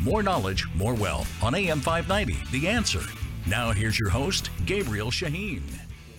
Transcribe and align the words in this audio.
More 0.00 0.22
knowledge, 0.22 0.66
more 0.74 0.94
wealth 0.94 1.30
on 1.42 1.54
AM 1.54 1.80
590. 1.80 2.38
The 2.50 2.68
answer. 2.68 3.00
Now, 3.46 3.72
here's 3.72 3.98
your 3.98 4.10
host, 4.10 4.50
Gabriel 4.66 5.10
Shaheen. 5.10 5.62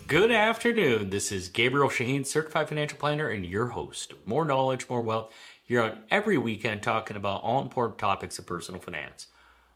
Good 0.08 0.32
afternoon. 0.32 1.10
This 1.10 1.32
is 1.32 1.50
Gabriel 1.50 1.90
Shaheen, 1.90 2.26
certified 2.26 2.70
financial 2.70 2.98
planner, 2.98 3.30
and 3.30 3.46
your 3.46 3.68
host. 3.68 4.14
More 4.26 4.46
knowledge, 4.46 4.90
more 4.90 5.02
wealth. 5.02 5.32
You're 5.68 5.84
on 5.84 6.00
every 6.10 6.38
weekend 6.38 6.82
talking 6.82 7.18
about 7.18 7.44
all 7.44 7.62
important 7.62 8.00
topics 8.00 8.40
of 8.40 8.48
personal 8.48 8.82
finance. 8.82 9.28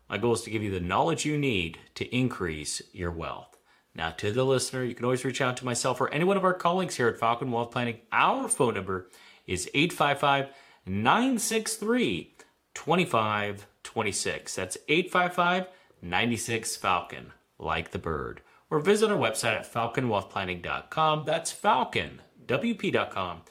My 0.09 0.17
goal 0.17 0.33
is 0.33 0.41
to 0.43 0.49
give 0.49 0.63
you 0.63 0.71
the 0.71 0.79
knowledge 0.79 1.25
you 1.25 1.37
need 1.37 1.77
to 1.95 2.15
increase 2.15 2.81
your 2.93 3.11
wealth. 3.11 3.57
Now, 3.93 4.09
to 4.11 4.31
the 4.31 4.45
listener, 4.45 4.83
you 4.83 4.95
can 4.95 5.05
always 5.05 5.25
reach 5.25 5.41
out 5.41 5.57
to 5.57 5.65
myself 5.65 6.01
or 6.01 6.11
any 6.13 6.23
one 6.23 6.37
of 6.37 6.45
our 6.45 6.53
colleagues 6.53 6.95
here 6.95 7.09
at 7.09 7.19
Falcon 7.19 7.51
Wealth 7.51 7.71
Planning. 7.71 7.99
Our 8.11 8.47
phone 8.47 8.73
number 8.73 9.09
is 9.45 9.69
855 9.73 10.49
963 10.85 12.35
2526. 12.73 14.55
That's 14.55 14.77
855 14.87 15.67
96 16.01 16.75
Falcon, 16.77 17.31
like 17.59 17.91
the 17.91 17.99
bird. 17.99 18.41
Or 18.69 18.79
visit 18.79 19.11
our 19.11 19.17
website 19.17 19.59
at 19.59 19.71
falconwealthplanning.com. 19.71 21.25
That's 21.25 21.53
falconwp.com 21.53 23.41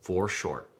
for 0.00 0.28
short. 0.28 0.70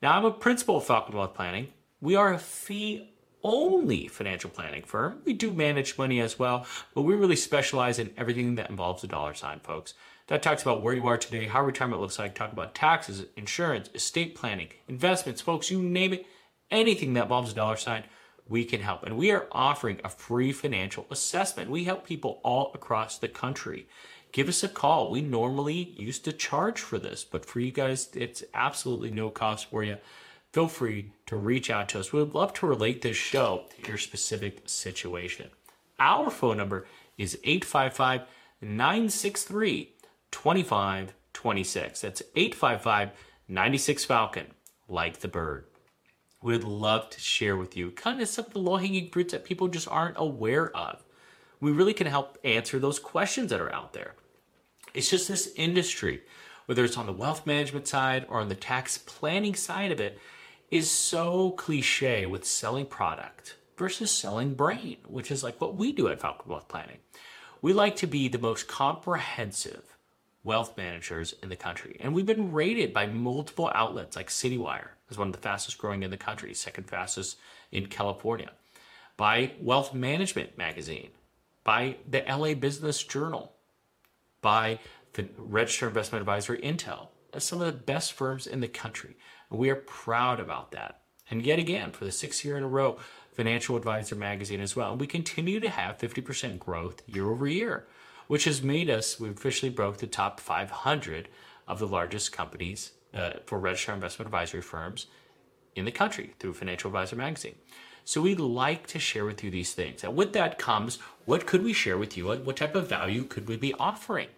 Now, 0.00 0.16
I'm 0.16 0.24
a 0.24 0.30
principal 0.30 0.78
of 0.78 0.84
Falcon 0.84 1.16
Wealth 1.16 1.34
Planning. 1.34 1.68
We 2.00 2.16
are 2.16 2.32
a 2.32 2.38
fee 2.38 3.10
only 3.42 4.08
financial 4.08 4.50
planning 4.50 4.82
firm. 4.82 5.20
We 5.24 5.32
do 5.32 5.50
manage 5.50 5.98
money 5.98 6.20
as 6.20 6.38
well, 6.38 6.66
but 6.94 7.02
we 7.02 7.14
really 7.14 7.36
specialize 7.36 7.98
in 7.98 8.12
everything 8.16 8.54
that 8.54 8.70
involves 8.70 9.04
a 9.04 9.06
dollar 9.06 9.34
sign, 9.34 9.60
folks. 9.60 9.94
That 10.28 10.42
talks 10.42 10.62
about 10.62 10.82
where 10.82 10.94
you 10.94 11.06
are 11.08 11.18
today, 11.18 11.46
how 11.46 11.64
retirement 11.64 12.00
looks 12.00 12.18
like, 12.18 12.34
talk 12.34 12.52
about 12.52 12.74
taxes, 12.74 13.26
insurance, 13.36 13.90
estate 13.94 14.34
planning, 14.34 14.68
investments, 14.88 15.40
folks, 15.40 15.70
you 15.70 15.82
name 15.82 16.12
it, 16.12 16.26
anything 16.70 17.14
that 17.14 17.24
involves 17.24 17.52
a 17.52 17.54
dollar 17.54 17.76
sign, 17.76 18.04
we 18.48 18.64
can 18.64 18.80
help. 18.80 19.04
And 19.04 19.16
we 19.16 19.30
are 19.30 19.46
offering 19.52 20.00
a 20.04 20.08
free 20.08 20.52
financial 20.52 21.06
assessment. 21.10 21.70
We 21.70 21.84
help 21.84 22.04
people 22.04 22.40
all 22.42 22.72
across 22.74 23.18
the 23.18 23.28
country. 23.28 23.86
Give 24.32 24.48
us 24.48 24.62
a 24.62 24.68
call. 24.68 25.10
We 25.10 25.22
normally 25.22 25.94
used 25.96 26.24
to 26.24 26.32
charge 26.32 26.80
for 26.80 26.98
this, 26.98 27.24
but 27.24 27.44
for 27.44 27.60
you 27.60 27.72
guys, 27.72 28.08
it's 28.14 28.44
absolutely 28.54 29.10
no 29.10 29.30
cost 29.30 29.70
for 29.70 29.84
you 29.84 29.98
feel 30.52 30.68
free 30.68 31.12
to 31.26 31.36
reach 31.36 31.70
out 31.70 31.88
to 31.90 32.00
us. 32.00 32.12
We 32.12 32.20
would 32.20 32.34
love 32.34 32.52
to 32.54 32.66
relate 32.66 33.02
this 33.02 33.16
show 33.16 33.64
to 33.82 33.88
your 33.88 33.98
specific 33.98 34.62
situation. 34.66 35.50
Our 35.98 36.30
phone 36.30 36.56
number 36.56 36.86
is 37.18 37.38
855 37.44 38.22
963 38.60 39.94
2526. 40.30 42.00
That's 42.00 42.22
855 42.34 43.10
96 43.48 44.04
Falcon, 44.04 44.46
like 44.88 45.18
the 45.20 45.28
bird. 45.28 45.64
We'd 46.42 46.64
love 46.64 47.10
to 47.10 47.20
share 47.20 47.56
with 47.56 47.76
you 47.76 47.90
kind 47.90 48.20
of 48.20 48.28
some 48.28 48.46
of 48.46 48.52
the 48.52 48.60
low 48.60 48.76
hanging 48.76 49.10
fruits 49.10 49.32
that 49.32 49.44
people 49.44 49.68
just 49.68 49.88
aren't 49.88 50.16
aware 50.18 50.74
of. 50.74 51.04
We 51.60 51.70
really 51.70 51.92
can 51.92 52.06
help 52.06 52.38
answer 52.44 52.78
those 52.78 52.98
questions 52.98 53.50
that 53.50 53.60
are 53.60 53.74
out 53.74 53.92
there. 53.92 54.14
It's 54.94 55.10
just 55.10 55.28
this 55.28 55.52
industry, 55.56 56.22
whether 56.64 56.84
it's 56.84 56.96
on 56.96 57.04
the 57.04 57.12
wealth 57.12 57.46
management 57.46 57.86
side 57.86 58.24
or 58.28 58.40
on 58.40 58.48
the 58.48 58.54
tax 58.54 58.96
planning 58.96 59.54
side 59.54 59.92
of 59.92 60.00
it, 60.00 60.18
is 60.70 60.90
so 60.90 61.50
cliche 61.50 62.24
with 62.24 62.46
selling 62.46 62.86
product 62.86 63.56
versus 63.76 64.10
selling 64.10 64.54
brain, 64.54 64.96
which 65.06 65.30
is 65.30 65.44
like 65.44 65.60
what 65.60 65.76
we 65.76 65.92
do 65.92 66.08
at 66.08 66.20
Falcon 66.20 66.50
Wealth 66.50 66.68
Planning. 66.68 66.98
We 67.60 67.74
like 67.74 67.96
to 67.96 68.06
be 68.06 68.28
the 68.28 68.38
most 68.38 68.66
comprehensive 68.66 69.96
wealth 70.42 70.76
managers 70.76 71.34
in 71.42 71.48
the 71.48 71.56
country. 71.56 71.96
And 72.00 72.14
we've 72.14 72.26
been 72.26 72.52
rated 72.52 72.92
by 72.92 73.06
multiple 73.06 73.70
outlets 73.74 74.16
like 74.16 74.28
Citywire 74.28 74.88
as 75.10 75.18
one 75.18 75.28
of 75.28 75.32
the 75.32 75.40
fastest 75.40 75.78
growing 75.78 76.02
in 76.02 76.10
the 76.10 76.16
country, 76.16 76.54
second 76.54 76.88
fastest 76.88 77.36
in 77.70 77.86
California, 77.86 78.50
by 79.16 79.52
Wealth 79.60 79.92
Management 79.92 80.56
Magazine, 80.56 81.10
by 81.64 81.96
the 82.08 82.24
LA 82.26 82.54
Business 82.54 83.02
Journal, 83.02 83.52
by 84.40 84.78
the 85.12 85.28
Registered 85.36 85.88
Investment 85.88 86.22
Advisory 86.22 86.60
Intel, 86.60 87.08
as 87.34 87.44
some 87.44 87.60
of 87.60 87.66
the 87.66 87.72
best 87.72 88.12
firms 88.12 88.46
in 88.46 88.60
the 88.60 88.68
country. 88.68 89.16
And 89.50 89.58
We 89.58 89.70
are 89.70 89.76
proud 89.76 90.40
about 90.40 90.72
that. 90.72 91.00
And 91.30 91.44
yet 91.44 91.58
again, 91.58 91.92
for 91.92 92.04
the 92.04 92.12
sixth 92.12 92.44
year 92.44 92.56
in 92.56 92.62
a 92.62 92.68
row, 92.68 92.98
Financial 93.32 93.76
Advisor 93.76 94.16
Magazine 94.16 94.60
as 94.60 94.74
well. 94.74 94.92
And 94.92 95.00
we 95.00 95.06
continue 95.06 95.60
to 95.60 95.68
have 95.68 95.98
50% 95.98 96.58
growth 96.58 97.02
year 97.06 97.30
over 97.30 97.46
year, 97.46 97.86
which 98.30 98.44
has 98.44 98.62
made 98.62 98.88
us, 98.88 99.18
we 99.18 99.28
officially 99.28 99.72
broke 99.72 99.96
the 99.96 100.06
top 100.06 100.38
500 100.38 101.26
of 101.66 101.80
the 101.80 101.86
largest 101.88 102.30
companies 102.30 102.92
uh, 103.12 103.32
for 103.44 103.58
registered 103.58 103.96
investment 103.96 104.28
advisory 104.28 104.62
firms 104.62 105.08
in 105.74 105.84
the 105.84 105.90
country 105.90 106.32
through 106.38 106.52
Financial 106.52 106.86
Advisor 106.86 107.16
Magazine. 107.16 107.56
So 108.04 108.20
we'd 108.20 108.38
like 108.38 108.86
to 108.86 109.00
share 109.00 109.24
with 109.24 109.42
you 109.42 109.50
these 109.50 109.72
things. 109.72 110.04
And 110.04 110.14
with 110.14 110.32
that 110.34 110.60
comes, 110.60 111.00
what 111.24 111.44
could 111.44 111.64
we 111.64 111.72
share 111.72 111.98
with 111.98 112.16
you? 112.16 112.30
and 112.30 112.46
What 112.46 112.58
type 112.58 112.76
of 112.76 112.88
value 112.88 113.24
could 113.24 113.48
we 113.48 113.56
be 113.56 113.74
offering? 113.74 114.28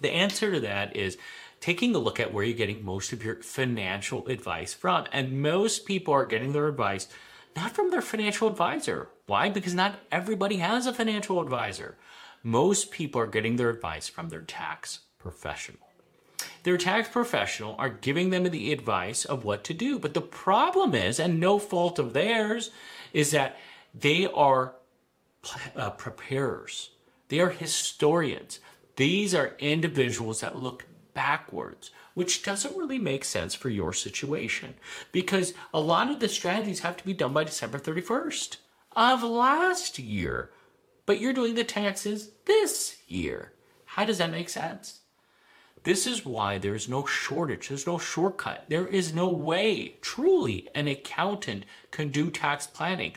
The 0.00 0.12
answer 0.12 0.52
to 0.52 0.60
that 0.60 0.94
is 0.94 1.18
taking 1.58 1.96
a 1.96 1.98
look 1.98 2.20
at 2.20 2.32
where 2.32 2.44
you're 2.44 2.56
getting 2.56 2.84
most 2.84 3.12
of 3.12 3.24
your 3.24 3.42
financial 3.42 4.24
advice 4.28 4.72
from. 4.72 5.06
And 5.10 5.42
most 5.42 5.84
people 5.84 6.14
are 6.14 6.26
getting 6.26 6.52
their 6.52 6.68
advice 6.68 7.08
not 7.56 7.72
from 7.72 7.90
their 7.90 8.02
financial 8.02 8.46
advisor. 8.46 9.08
Why? 9.26 9.48
Because 9.48 9.74
not 9.74 9.98
everybody 10.12 10.58
has 10.58 10.86
a 10.86 10.92
financial 10.92 11.40
advisor. 11.40 11.96
Most 12.46 12.92
people 12.92 13.20
are 13.20 13.26
getting 13.26 13.56
their 13.56 13.70
advice 13.70 14.08
from 14.08 14.28
their 14.28 14.42
tax 14.42 15.00
professional. 15.18 15.80
Their 16.62 16.76
tax 16.76 17.08
professional 17.08 17.74
are 17.76 17.88
giving 17.88 18.30
them 18.30 18.44
the 18.44 18.72
advice 18.72 19.24
of 19.24 19.44
what 19.44 19.64
to 19.64 19.74
do. 19.74 19.98
But 19.98 20.14
the 20.14 20.20
problem 20.20 20.94
is, 20.94 21.18
and 21.18 21.40
no 21.40 21.58
fault 21.58 21.98
of 21.98 22.12
theirs, 22.12 22.70
is 23.12 23.32
that 23.32 23.58
they 23.92 24.28
are 24.28 24.76
uh, 25.74 25.90
preparers. 25.90 26.90
They 27.30 27.40
are 27.40 27.50
historians. 27.50 28.60
These 28.94 29.34
are 29.34 29.56
individuals 29.58 30.40
that 30.42 30.62
look 30.62 30.86
backwards, 31.14 31.90
which 32.14 32.44
doesn't 32.44 32.76
really 32.76 33.00
make 33.00 33.24
sense 33.24 33.56
for 33.56 33.70
your 33.70 33.92
situation 33.92 34.74
because 35.10 35.52
a 35.74 35.80
lot 35.80 36.12
of 36.12 36.20
the 36.20 36.28
strategies 36.28 36.78
have 36.78 36.96
to 36.96 37.04
be 37.04 37.12
done 37.12 37.32
by 37.32 37.42
December 37.42 37.80
31st 37.80 38.58
of 38.94 39.24
last 39.24 39.98
year. 39.98 40.52
But 41.06 41.20
you're 41.20 41.32
doing 41.32 41.54
the 41.54 41.64
taxes 41.64 42.30
this 42.44 42.98
year. 43.06 43.52
How 43.84 44.04
does 44.04 44.18
that 44.18 44.30
make 44.30 44.48
sense? 44.48 45.00
This 45.84 46.04
is 46.04 46.26
why 46.26 46.58
there's 46.58 46.88
no 46.88 47.06
shortage, 47.06 47.68
there's 47.68 47.86
no 47.86 47.96
shortcut. 47.96 48.64
There 48.68 48.88
is 48.88 49.14
no 49.14 49.28
way 49.28 49.94
truly 50.00 50.68
an 50.74 50.88
accountant 50.88 51.64
can 51.92 52.08
do 52.08 52.28
tax 52.28 52.66
planning. 52.66 53.12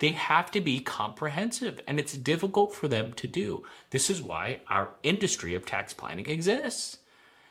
They 0.00 0.10
have 0.10 0.50
to 0.50 0.60
be 0.60 0.80
comprehensive 0.80 1.80
and 1.86 2.00
it's 2.00 2.14
difficult 2.14 2.74
for 2.74 2.88
them 2.88 3.12
to 3.12 3.28
do. 3.28 3.64
This 3.90 4.10
is 4.10 4.20
why 4.20 4.60
our 4.68 4.90
industry 5.04 5.54
of 5.54 5.64
tax 5.64 5.94
planning 5.94 6.28
exists. 6.28 6.98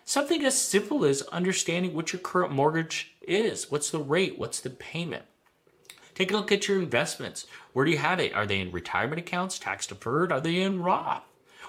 Something 0.03 0.43
as 0.43 0.61
simple 0.61 1.05
as 1.05 1.21
understanding 1.23 1.93
what 1.93 2.11
your 2.11 2.21
current 2.21 2.51
mortgage 2.51 3.15
is. 3.21 3.71
What's 3.71 3.89
the 3.89 3.99
rate? 3.99 4.37
What's 4.37 4.59
the 4.59 4.69
payment? 4.69 5.23
Take 6.17 6.31
a 6.31 6.35
look 6.35 6.52
at 6.52 6.67
your 6.67 6.79
investments. 6.81 7.46
Where 7.73 7.85
do 7.85 7.91
you 7.91 7.99
have 7.99 8.19
it? 8.19 8.34
Are 8.34 8.47
they 8.47 8.59
in 8.59 8.72
retirement 8.72 9.19
accounts, 9.19 9.59
tax 9.59 9.85
deferred? 9.85 10.31
Are 10.31 10.41
they 10.41 10.64
in 10.64 10.81
Roth? 10.81 11.22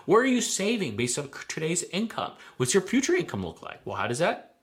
Where 0.07 0.23
are 0.23 0.27
you 0.27 0.41
saving 0.41 0.97
based 0.97 1.19
on 1.19 1.29
today's 1.49 1.83
income? 1.83 2.33
What's 2.57 2.73
your 2.73 2.83
future 2.83 3.15
income 3.15 3.45
look 3.45 3.61
like? 3.61 3.83
Well, 3.85 3.97
how 3.97 4.07
does 4.07 4.21
that 4.21 4.55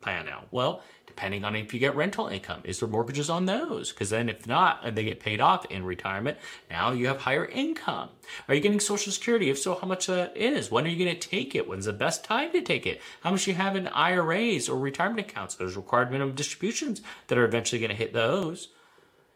plan 0.00 0.26
out? 0.26 0.48
Well, 0.50 0.82
depending 1.06 1.44
on 1.44 1.54
if 1.54 1.74
you 1.74 1.80
get 1.80 1.94
rental 1.94 2.28
income. 2.28 2.62
Is 2.64 2.80
there 2.80 2.88
mortgages 2.88 3.28
on 3.28 3.44
those? 3.44 3.92
Because 3.92 4.08
then 4.08 4.30
if 4.30 4.46
not, 4.46 4.80
and 4.84 4.96
they 4.96 5.04
get 5.04 5.20
paid 5.20 5.42
off 5.42 5.66
in 5.66 5.84
retirement, 5.84 6.38
now 6.70 6.92
you 6.92 7.06
have 7.08 7.18
higher 7.18 7.44
income. 7.44 8.08
Are 8.48 8.54
you 8.54 8.62
getting 8.62 8.80
Social 8.80 9.12
Security? 9.12 9.50
If 9.50 9.58
so, 9.58 9.74
how 9.74 9.86
much 9.86 10.06
that 10.06 10.34
is? 10.34 10.70
When 10.70 10.86
are 10.86 10.88
you 10.88 11.04
going 11.04 11.14
to 11.14 11.28
take 11.28 11.54
it? 11.54 11.68
When's 11.68 11.84
the 11.84 11.92
best 11.92 12.24
time 12.24 12.52
to 12.52 12.62
take 12.62 12.86
it? 12.86 13.02
How 13.20 13.32
much 13.32 13.46
you 13.46 13.52
have 13.52 13.76
in 13.76 13.88
IRAs 13.88 14.70
or 14.70 14.78
retirement 14.78 15.28
accounts? 15.28 15.56
There's 15.56 15.76
required 15.76 16.10
minimum 16.10 16.34
distributions 16.34 17.02
that 17.26 17.36
are 17.36 17.44
eventually 17.44 17.80
going 17.80 17.90
to 17.90 17.94
hit 17.94 18.14
those. 18.14 18.68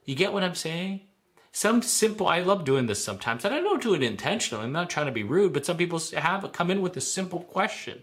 You 0.04 0.14
get 0.14 0.32
what 0.32 0.42
I'm 0.42 0.54
saying? 0.54 1.00
Some 1.52 1.82
simple, 1.82 2.26
I 2.26 2.40
love 2.40 2.64
doing 2.64 2.86
this 2.86 3.02
sometimes, 3.02 3.44
and 3.44 3.54
I 3.54 3.60
don't 3.60 3.82
do 3.82 3.94
it 3.94 4.02
intentionally. 4.02 4.64
I'm 4.64 4.72
not 4.72 4.90
trying 4.90 5.06
to 5.06 5.12
be 5.12 5.22
rude, 5.22 5.52
but 5.52 5.64
some 5.64 5.76
people 5.76 6.00
have 6.16 6.50
come 6.52 6.70
in 6.70 6.82
with 6.82 6.96
a 6.96 7.00
simple 7.00 7.40
question 7.40 8.02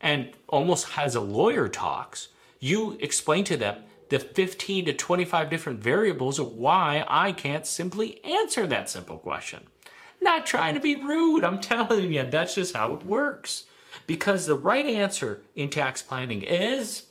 and 0.00 0.30
almost 0.48 0.86
as 0.96 1.14
a 1.14 1.20
lawyer 1.20 1.68
talks, 1.68 2.28
you 2.60 2.96
explain 3.00 3.44
to 3.44 3.56
them 3.56 3.82
the 4.10 4.18
15 4.18 4.86
to 4.86 4.92
25 4.92 5.50
different 5.50 5.80
variables 5.80 6.38
of 6.38 6.52
why 6.52 7.04
I 7.08 7.32
can't 7.32 7.66
simply 7.66 8.24
answer 8.24 8.66
that 8.66 8.88
simple 8.88 9.18
question. 9.18 9.66
Not 10.20 10.46
trying 10.46 10.74
to 10.74 10.80
be 10.80 10.96
rude, 10.96 11.44
I'm 11.44 11.60
telling 11.60 12.12
you, 12.12 12.24
that's 12.24 12.54
just 12.54 12.76
how 12.76 12.94
it 12.94 13.04
works. 13.04 13.64
Because 14.06 14.46
the 14.46 14.54
right 14.54 14.86
answer 14.86 15.42
in 15.54 15.70
tax 15.70 16.02
planning 16.02 16.42
is 16.42 17.06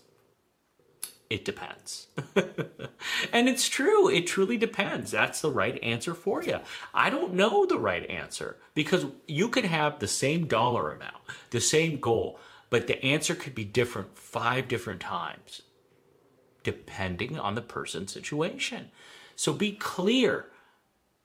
it 1.29 1.43
depends. 1.43 2.07
and 3.37 3.47
it's 3.47 3.69
true, 3.69 4.09
it 4.09 4.25
truly 4.25 4.57
depends. 4.57 5.11
That's 5.11 5.41
the 5.41 5.51
right 5.51 5.77
answer 5.83 6.15
for 6.15 6.41
you. 6.41 6.59
I 6.91 7.11
don't 7.11 7.35
know 7.35 7.67
the 7.67 7.77
right 7.77 8.09
answer 8.09 8.57
because 8.73 9.05
you 9.27 9.47
could 9.47 9.65
have 9.65 9.99
the 9.99 10.07
same 10.07 10.47
dollar 10.47 10.91
amount, 10.91 11.21
the 11.51 11.61
same 11.61 11.99
goal, 11.99 12.39
but 12.71 12.87
the 12.87 13.03
answer 13.05 13.35
could 13.35 13.53
be 13.53 13.63
different 13.63 14.17
five 14.17 14.67
different 14.67 15.01
times 15.01 15.61
depending 16.63 17.39
on 17.39 17.53
the 17.53 17.61
person's 17.61 18.11
situation. 18.11 18.89
So 19.35 19.53
be 19.53 19.73
clear 19.73 20.47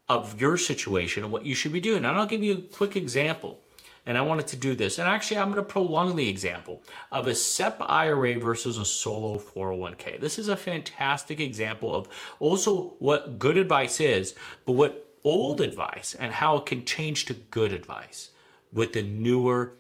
of 0.07 0.39
your 0.39 0.59
situation 0.59 1.25
and 1.25 1.33
what 1.33 1.47
you 1.47 1.55
should 1.55 1.73
be 1.73 1.81
doing. 1.81 2.05
And 2.05 2.09
I'll 2.09 2.27
give 2.27 2.45
you 2.45 2.53
a 2.53 2.77
quick 2.77 2.95
example. 2.95 3.59
And 4.05 4.19
I 4.19 4.23
wanted 4.23 4.49
to 4.49 4.57
do 4.57 4.75
this. 4.75 4.99
And 4.99 5.09
actually, 5.09 5.39
I'm 5.39 5.53
going 5.53 5.65
to 5.65 5.71
prolong 5.71 6.17
the 6.17 6.29
example 6.29 6.83
of 7.13 7.27
a 7.27 7.35
SEP 7.35 7.81
IRA 7.81 8.39
versus 8.39 8.77
a 8.77 8.85
solo 8.85 9.39
401k. 9.39 10.21
This 10.21 10.39
is 10.39 10.49
a 10.49 10.57
fantastic 10.57 11.39
example 11.39 11.95
of 11.95 12.09
also 12.41 12.95
what 12.99 13.39
good 13.39 13.57
advice 13.57 14.01
is, 14.01 14.35
but 14.67 14.73
what 14.73 15.09
old 15.25 15.61
advice 15.61 16.17
and 16.19 16.33
how 16.33 16.57
it 16.57 16.67
can 16.67 16.85
change 16.85 17.27
to 17.27 17.35
good 17.35 17.73
advice 17.73 18.31
with 18.73 18.93
the 18.93 19.03
newer 19.03 19.75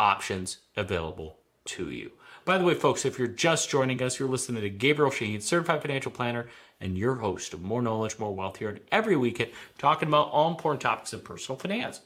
options 0.00 0.58
available 0.76 1.36
to 1.64 1.90
you. 1.90 2.12
By 2.44 2.58
the 2.58 2.64
way, 2.64 2.74
folks, 2.74 3.04
if 3.04 3.18
you're 3.18 3.28
just 3.28 3.68
joining 3.68 4.00
us, 4.02 4.18
you're 4.18 4.28
listening 4.28 4.62
to 4.62 4.70
Gabriel 4.70 5.10
Shaheen, 5.10 5.42
certified 5.42 5.82
financial 5.82 6.12
planner 6.12 6.46
and 6.80 6.96
your 6.96 7.16
host 7.16 7.52
of 7.54 7.62
More 7.62 7.82
Knowledge, 7.82 8.18
More 8.18 8.34
Wealth 8.34 8.58
here 8.58 8.78
every 8.92 9.16
weekend, 9.16 9.50
talking 9.78 10.08
about 10.08 10.30
all 10.30 10.50
important 10.50 10.80
topics 10.80 11.12
of 11.12 11.24
personal 11.24 11.58
finance. 11.58 12.00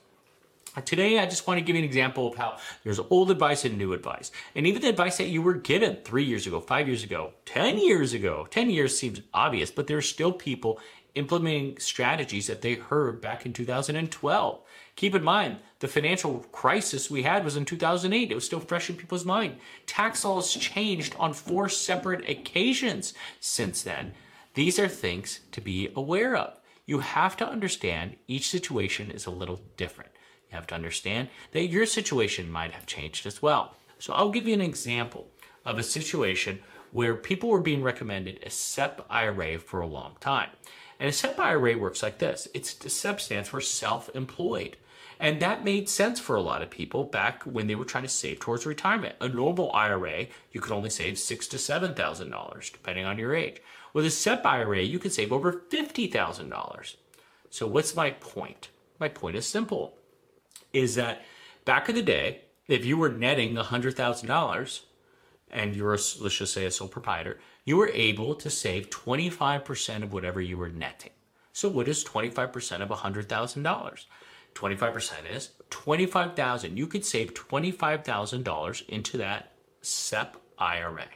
Today, 0.84 1.19
I 1.19 1.26
just 1.26 1.49
want 1.49 1.58
to 1.58 1.64
give 1.64 1.75
you 1.75 1.81
an 1.81 1.84
example 1.84 2.28
of 2.28 2.37
how 2.37 2.56
there's 2.84 3.00
old 3.11 3.32
advice 3.32 3.64
and 3.64 3.76
new 3.76 3.93
advice. 3.93 4.31
And 4.55 4.69
even 4.69 4.81
the 4.81 4.88
advice 4.88 5.17
that 5.19 5.26
you 5.26 5.43
were 5.43 5.55
given 5.55 5.99
three 6.05 6.22
years 6.22 6.46
ago, 6.46 6.61
five 6.61 6.87
years 6.87 7.02
ago, 7.02 7.32
10 7.46 7.78
years 7.78 8.12
ago. 8.12 8.46
10 8.50 8.70
years 8.70 8.96
seems 8.96 9.20
obvious, 9.34 9.72
but 9.72 9.88
there 9.88 9.99
are 9.99 10.02
still 10.02 10.32
people 10.32 10.78
implementing 11.17 11.76
strategies 11.78 12.46
that 12.46 12.62
they 12.62 12.75
heard 12.75 13.20
back 13.20 13.44
in 13.44 13.52
2012. 13.52 14.61
Keep 14.94 15.14
in 15.17 15.25
mind, 15.25 15.56
the 15.81 15.88
financial 15.88 16.46
crisis 16.52 17.11
we 17.11 17.25
had 17.25 17.44
was 17.44 17.56
in 17.56 17.64
2008. 17.64 18.31
It 18.31 18.34
was 18.34 18.44
still 18.44 18.61
fresh 18.61 18.88
in 18.88 18.96
people's 18.96 19.25
mind. 19.25 19.56
Tax 19.87 20.25
laws 20.25 20.52
changed 20.55 21.17
on 21.19 21.32
four 21.32 21.69
separate 21.69 22.28
occasions 22.28 23.12
since 23.40 23.82
then. 23.82 24.12
These 24.55 24.78
are 24.78 24.88
things 24.88 25.40
to 25.50 25.61
be 25.61 25.90
aware 25.96 26.37
of. 26.37 26.61
You 26.87 27.00
have 27.00 27.37
to 27.38 27.49
understand 27.49 28.17
each 28.28 28.49
situation 28.49 29.11
is 29.11 29.26
a 29.26 29.31
little 29.31 29.61
different. 29.76 30.10
You 30.50 30.56
have 30.56 30.67
to 30.69 30.75
understand 30.75 31.29
that 31.52 31.69
your 31.69 31.87
situation 31.87 32.50
might 32.50 32.73
have 32.73 32.87
changed 32.87 33.26
as 33.26 33.41
well. 33.41 33.76
So 33.99 34.12
I'll 34.12 34.31
give 34.31 34.49
you 34.49 34.55
an 34.55 34.61
example 34.61 35.29
of 35.64 35.79
a 35.79 35.82
situation 35.82 36.61
where 36.93 37.14
people 37.14 37.50
were 37.50 37.61
being 37.61 37.82
recommended 37.82 38.41
a 38.43 38.50
SEP 38.50 39.06
IRA 39.08 39.58
for 39.58 39.81
a 39.81 39.87
long 39.87 40.17
time. 40.20 40.50
And 40.99 41.08
a 41.08 41.12
SEP 41.12 41.38
IRA 41.38 41.79
works 41.79 42.02
like 42.02 42.19
this. 42.19 42.49
It's 42.52 42.93
SEP 42.93 43.20
stands 43.20 43.49
for 43.49 43.61
self-employed. 43.61 44.76
And 45.20 45.41
that 45.41 45.64
made 45.64 45.88
sense 45.88 46.19
for 46.19 46.35
a 46.35 46.41
lot 46.41 46.62
of 46.62 46.70
people 46.70 47.05
back 47.05 47.43
when 47.44 47.67
they 47.67 47.75
were 47.75 47.85
trying 47.85 48.05
to 48.05 48.08
save 48.08 48.41
towards 48.41 48.64
retirement. 48.64 49.17
A 49.20 49.29
normal 49.29 49.70
IRA, 49.73 50.26
you 50.50 50.61
could 50.61 50.73
only 50.73 50.91
save 50.91 51.19
six 51.19 51.46
to 51.49 51.58
seven 51.58 51.94
thousand 51.94 52.31
dollars, 52.31 52.70
depending 52.70 53.05
on 53.05 53.19
your 53.19 53.35
age. 53.35 53.61
With 53.93 54.06
a 54.06 54.11
SEP 54.11 54.44
IRA, 54.44 54.81
you 54.81 54.99
can 54.99 55.11
save 55.11 55.31
over 55.31 55.64
fifty 55.70 56.06
thousand 56.06 56.49
dollars. 56.49 56.96
So 57.50 57.67
what's 57.67 57.94
my 57.94 58.12
point? 58.12 58.70
My 58.99 59.08
point 59.08 59.37
is 59.37 59.46
simple: 59.46 59.94
is 60.72 60.94
that 60.94 61.22
back 61.64 61.88
in 61.88 61.94
the 61.94 62.02
day, 62.02 62.43
if 62.69 62.84
you 62.84 62.96
were 62.96 63.08
netting 63.08 63.56
hundred 63.56 63.96
thousand 63.96 64.28
dollars, 64.28 64.82
and 65.50 65.75
you're 65.75 65.94
a, 65.94 65.99
let's 66.20 66.37
just 66.37 66.55
say 66.55 66.64
a 66.64 66.70
sole 66.70 66.88
proprietor, 66.88 67.38
you 67.64 67.76
were 67.76 67.88
able 67.88 68.34
to 68.37 68.49
save 68.49 68.90
25% 68.90 70.02
of 70.02 70.12
whatever 70.12 70.40
you 70.40 70.56
were 70.56 70.69
netting. 70.69 71.11
So 71.52 71.69
what 71.69 71.88
is 71.88 72.05
25% 72.05 72.81
of 72.81 72.88
$100,000? 72.88 74.05
25% 74.55 75.12
is 75.34 75.50
25,000. 75.70 76.76
You 76.76 76.87
could 76.87 77.05
save 77.05 77.34
$25,000 77.34 78.88
into 78.88 79.17
that 79.19 79.52
SEP 79.82 80.37
IRA. 80.58 81.06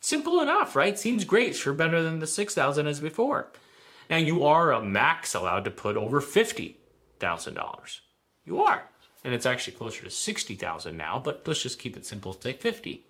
Simple 0.00 0.40
enough, 0.40 0.76
right? 0.76 0.98
Seems 0.98 1.24
great. 1.24 1.56
Sure 1.56 1.72
better 1.72 2.02
than 2.02 2.18
the 2.18 2.26
6,000 2.26 2.86
as 2.86 3.00
before. 3.00 3.52
Now 4.08 4.16
you 4.16 4.44
are 4.44 4.72
a 4.72 4.82
max 4.82 5.34
allowed 5.34 5.64
to 5.64 5.70
put 5.70 5.96
over 5.96 6.20
$50,000. 6.20 8.00
You 8.48 8.62
are. 8.62 8.88
And 9.24 9.34
it's 9.34 9.44
actually 9.44 9.74
closer 9.74 10.04
to 10.04 10.10
60,000 10.10 10.96
now, 10.96 11.20
but 11.22 11.42
let's 11.46 11.62
just 11.62 11.78
keep 11.78 11.98
it 11.98 12.06
simple. 12.06 12.32
Take 12.32 12.62
50. 12.62 13.04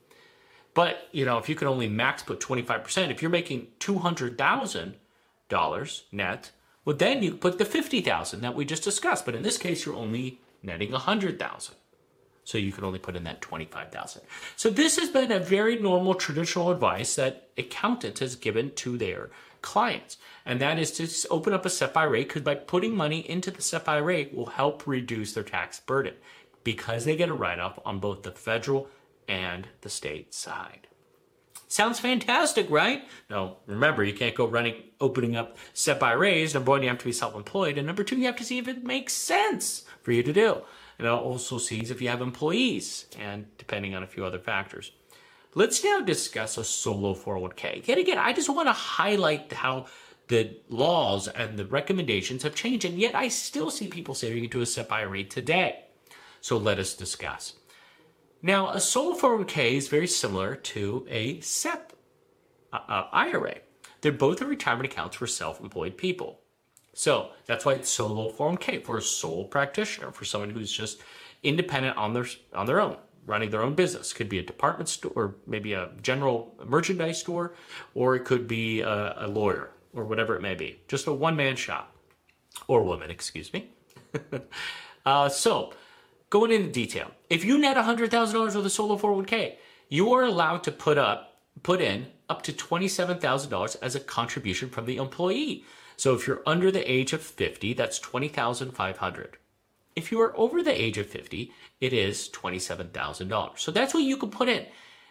But, 0.74 1.06
you 1.12 1.24
know, 1.24 1.38
if 1.38 1.48
you 1.48 1.54
can 1.54 1.68
only 1.68 1.88
max 1.88 2.24
put 2.24 2.40
25%, 2.40 3.10
if 3.10 3.22
you're 3.22 3.30
making 3.30 3.68
$200,000 3.78 6.02
net, 6.10 6.50
well, 6.84 6.96
then 6.96 7.22
you 7.22 7.34
put 7.34 7.58
the 7.58 7.64
50,000 7.64 8.40
that 8.40 8.56
we 8.56 8.64
just 8.64 8.82
discussed. 8.82 9.24
But 9.24 9.36
in 9.36 9.42
this 9.42 9.58
case, 9.58 9.86
you're 9.86 9.94
only 9.94 10.40
netting 10.60 10.90
100,000. 10.90 11.76
So 12.42 12.58
you 12.58 12.72
can 12.72 12.82
only 12.82 12.98
put 12.98 13.14
in 13.14 13.22
that 13.24 13.40
25,000. 13.40 14.22
So 14.56 14.70
this 14.70 14.98
has 14.98 15.10
been 15.10 15.30
a 15.30 15.38
very 15.38 15.78
normal 15.78 16.14
traditional 16.14 16.72
advice 16.72 17.14
that 17.14 17.50
accountants 17.56 18.18
has 18.20 18.34
given 18.34 18.72
to 18.76 18.98
their 18.98 19.30
clients. 19.68 20.16
And 20.46 20.60
that 20.60 20.78
is 20.78 20.90
to 20.92 21.28
open 21.28 21.52
up 21.52 21.66
a 21.66 21.70
SEP 21.70 21.94
IRA 21.94 22.20
because 22.20 22.42
by 22.42 22.54
putting 22.54 22.96
money 22.96 23.20
into 23.28 23.50
the 23.50 23.60
SEP 23.60 23.86
IRA 23.86 24.26
will 24.32 24.46
help 24.46 24.86
reduce 24.86 25.34
their 25.34 25.44
tax 25.44 25.78
burden 25.78 26.14
because 26.64 27.04
they 27.04 27.16
get 27.16 27.28
a 27.28 27.34
write-off 27.34 27.78
on 27.84 27.98
both 27.98 28.22
the 28.22 28.32
federal 28.32 28.88
and 29.28 29.68
the 29.82 29.90
state 29.90 30.32
side. 30.32 30.86
Sounds 31.70 32.00
fantastic, 32.00 32.70
right? 32.70 33.06
No, 33.28 33.58
remember, 33.66 34.02
you 34.02 34.14
can't 34.14 34.34
go 34.34 34.46
running, 34.46 34.84
opening 35.02 35.36
up 35.36 35.58
SEP 35.74 36.02
IRAs. 36.02 36.54
Number 36.54 36.70
one, 36.70 36.82
you 36.82 36.88
have 36.88 36.96
to 36.98 37.04
be 37.04 37.12
self-employed. 37.12 37.76
And 37.76 37.86
number 37.86 38.02
two, 38.02 38.16
you 38.16 38.24
have 38.24 38.36
to 38.36 38.44
see 38.44 38.56
if 38.56 38.68
it 38.68 38.84
makes 38.84 39.12
sense 39.12 39.84
for 40.00 40.12
you 40.12 40.22
to 40.22 40.32
do. 40.32 40.62
And 40.98 41.06
it 41.06 41.10
also 41.10 41.58
sees 41.58 41.90
if 41.90 42.00
you 42.00 42.08
have 42.08 42.22
employees 42.22 43.04
and 43.18 43.46
depending 43.58 43.94
on 43.94 44.02
a 44.02 44.06
few 44.06 44.24
other 44.24 44.38
factors. 44.38 44.92
Let's 45.54 45.82
now 45.82 46.00
discuss 46.00 46.58
a 46.58 46.64
solo 46.64 47.14
401k. 47.14 47.86
Yet 47.86 47.98
again, 47.98 48.18
I 48.18 48.32
just 48.32 48.50
want 48.50 48.68
to 48.68 48.72
highlight 48.72 49.52
how 49.52 49.86
the 50.28 50.58
laws 50.68 51.26
and 51.26 51.58
the 51.58 51.64
recommendations 51.64 52.42
have 52.42 52.54
changed, 52.54 52.84
and 52.84 52.98
yet 52.98 53.14
I 53.14 53.28
still 53.28 53.70
see 53.70 53.88
people 53.88 54.14
saving 54.14 54.44
into 54.44 54.60
a 54.60 54.66
SEP 54.66 54.92
IRA 54.92 55.24
today. 55.24 55.84
So 56.40 56.58
let 56.58 56.78
us 56.78 56.94
discuss. 56.94 57.54
Now, 58.42 58.68
a 58.68 58.80
solo 58.80 59.16
401k 59.16 59.72
is 59.72 59.88
very 59.88 60.06
similar 60.06 60.54
to 60.54 61.06
a 61.08 61.40
SEP 61.40 61.92
uh, 62.72 62.80
uh 62.88 63.08
IRA. 63.12 63.56
They're 64.00 64.12
both 64.12 64.42
retirement 64.42 64.92
accounts 64.92 65.16
for 65.16 65.26
self-employed 65.26 65.96
people. 65.96 66.40
So 66.94 67.30
that's 67.46 67.64
why 67.64 67.72
it's 67.74 67.88
solo 67.88 68.30
401k 68.30 68.84
for 68.84 68.98
a 68.98 69.02
sole 69.02 69.46
practitioner, 69.46 70.12
for 70.12 70.24
someone 70.24 70.50
who's 70.50 70.70
just 70.70 71.02
independent 71.42 71.96
on 71.96 72.12
their 72.12 72.26
on 72.52 72.66
their 72.66 72.80
own, 72.80 72.96
running 73.26 73.50
their 73.50 73.62
own 73.62 73.74
business. 73.74 74.12
Could 74.12 74.28
be 74.28 74.38
a 74.38 74.42
department 74.42 74.88
store, 74.88 75.12
or 75.14 75.34
maybe 75.46 75.72
a 75.72 75.90
general 76.02 76.54
merchandise 76.66 77.20
store, 77.20 77.54
or 77.94 78.16
it 78.16 78.24
could 78.24 78.48
be 78.48 78.80
a, 78.80 79.14
a 79.18 79.26
lawyer, 79.26 79.70
or 79.94 80.04
whatever 80.04 80.36
it 80.36 80.42
may 80.42 80.54
be. 80.54 80.80
Just 80.88 81.06
a 81.06 81.12
one-man 81.12 81.56
shop, 81.56 81.94
or 82.66 82.82
woman, 82.82 83.10
excuse 83.10 83.52
me. 83.52 83.70
uh, 85.06 85.28
so 85.28 85.72
Going 86.30 86.52
into 86.52 86.70
detail, 86.70 87.12
if 87.30 87.42
you 87.42 87.56
net 87.56 87.78
$100,000 87.78 88.54
with 88.54 88.66
a 88.66 88.70
solo 88.70 88.98
401k, 88.98 89.54
you 89.88 90.12
are 90.12 90.24
allowed 90.24 90.62
to 90.64 90.70
put 90.72 90.98
up, 90.98 91.38
put 91.62 91.80
in 91.80 92.08
up 92.28 92.42
to 92.42 92.52
$27,000 92.52 93.76
as 93.80 93.94
a 93.94 94.00
contribution 94.00 94.68
from 94.68 94.84
the 94.84 94.98
employee. 94.98 95.64
So 95.96 96.14
if 96.14 96.26
you're 96.26 96.42
under 96.46 96.70
the 96.70 96.90
age 96.90 97.14
of 97.14 97.22
50, 97.22 97.72
that's 97.72 97.98
20,500. 97.98 99.38
If 99.96 100.12
you 100.12 100.20
are 100.20 100.38
over 100.38 100.62
the 100.62 100.78
age 100.78 100.98
of 100.98 101.06
50, 101.06 101.50
it 101.80 101.92
is 101.92 102.28
$27,000. 102.32 103.58
So 103.58 103.70
that's 103.70 103.94
what 103.94 104.02
you 104.02 104.16
can 104.16 104.30
put 104.30 104.48
in. 104.48 104.66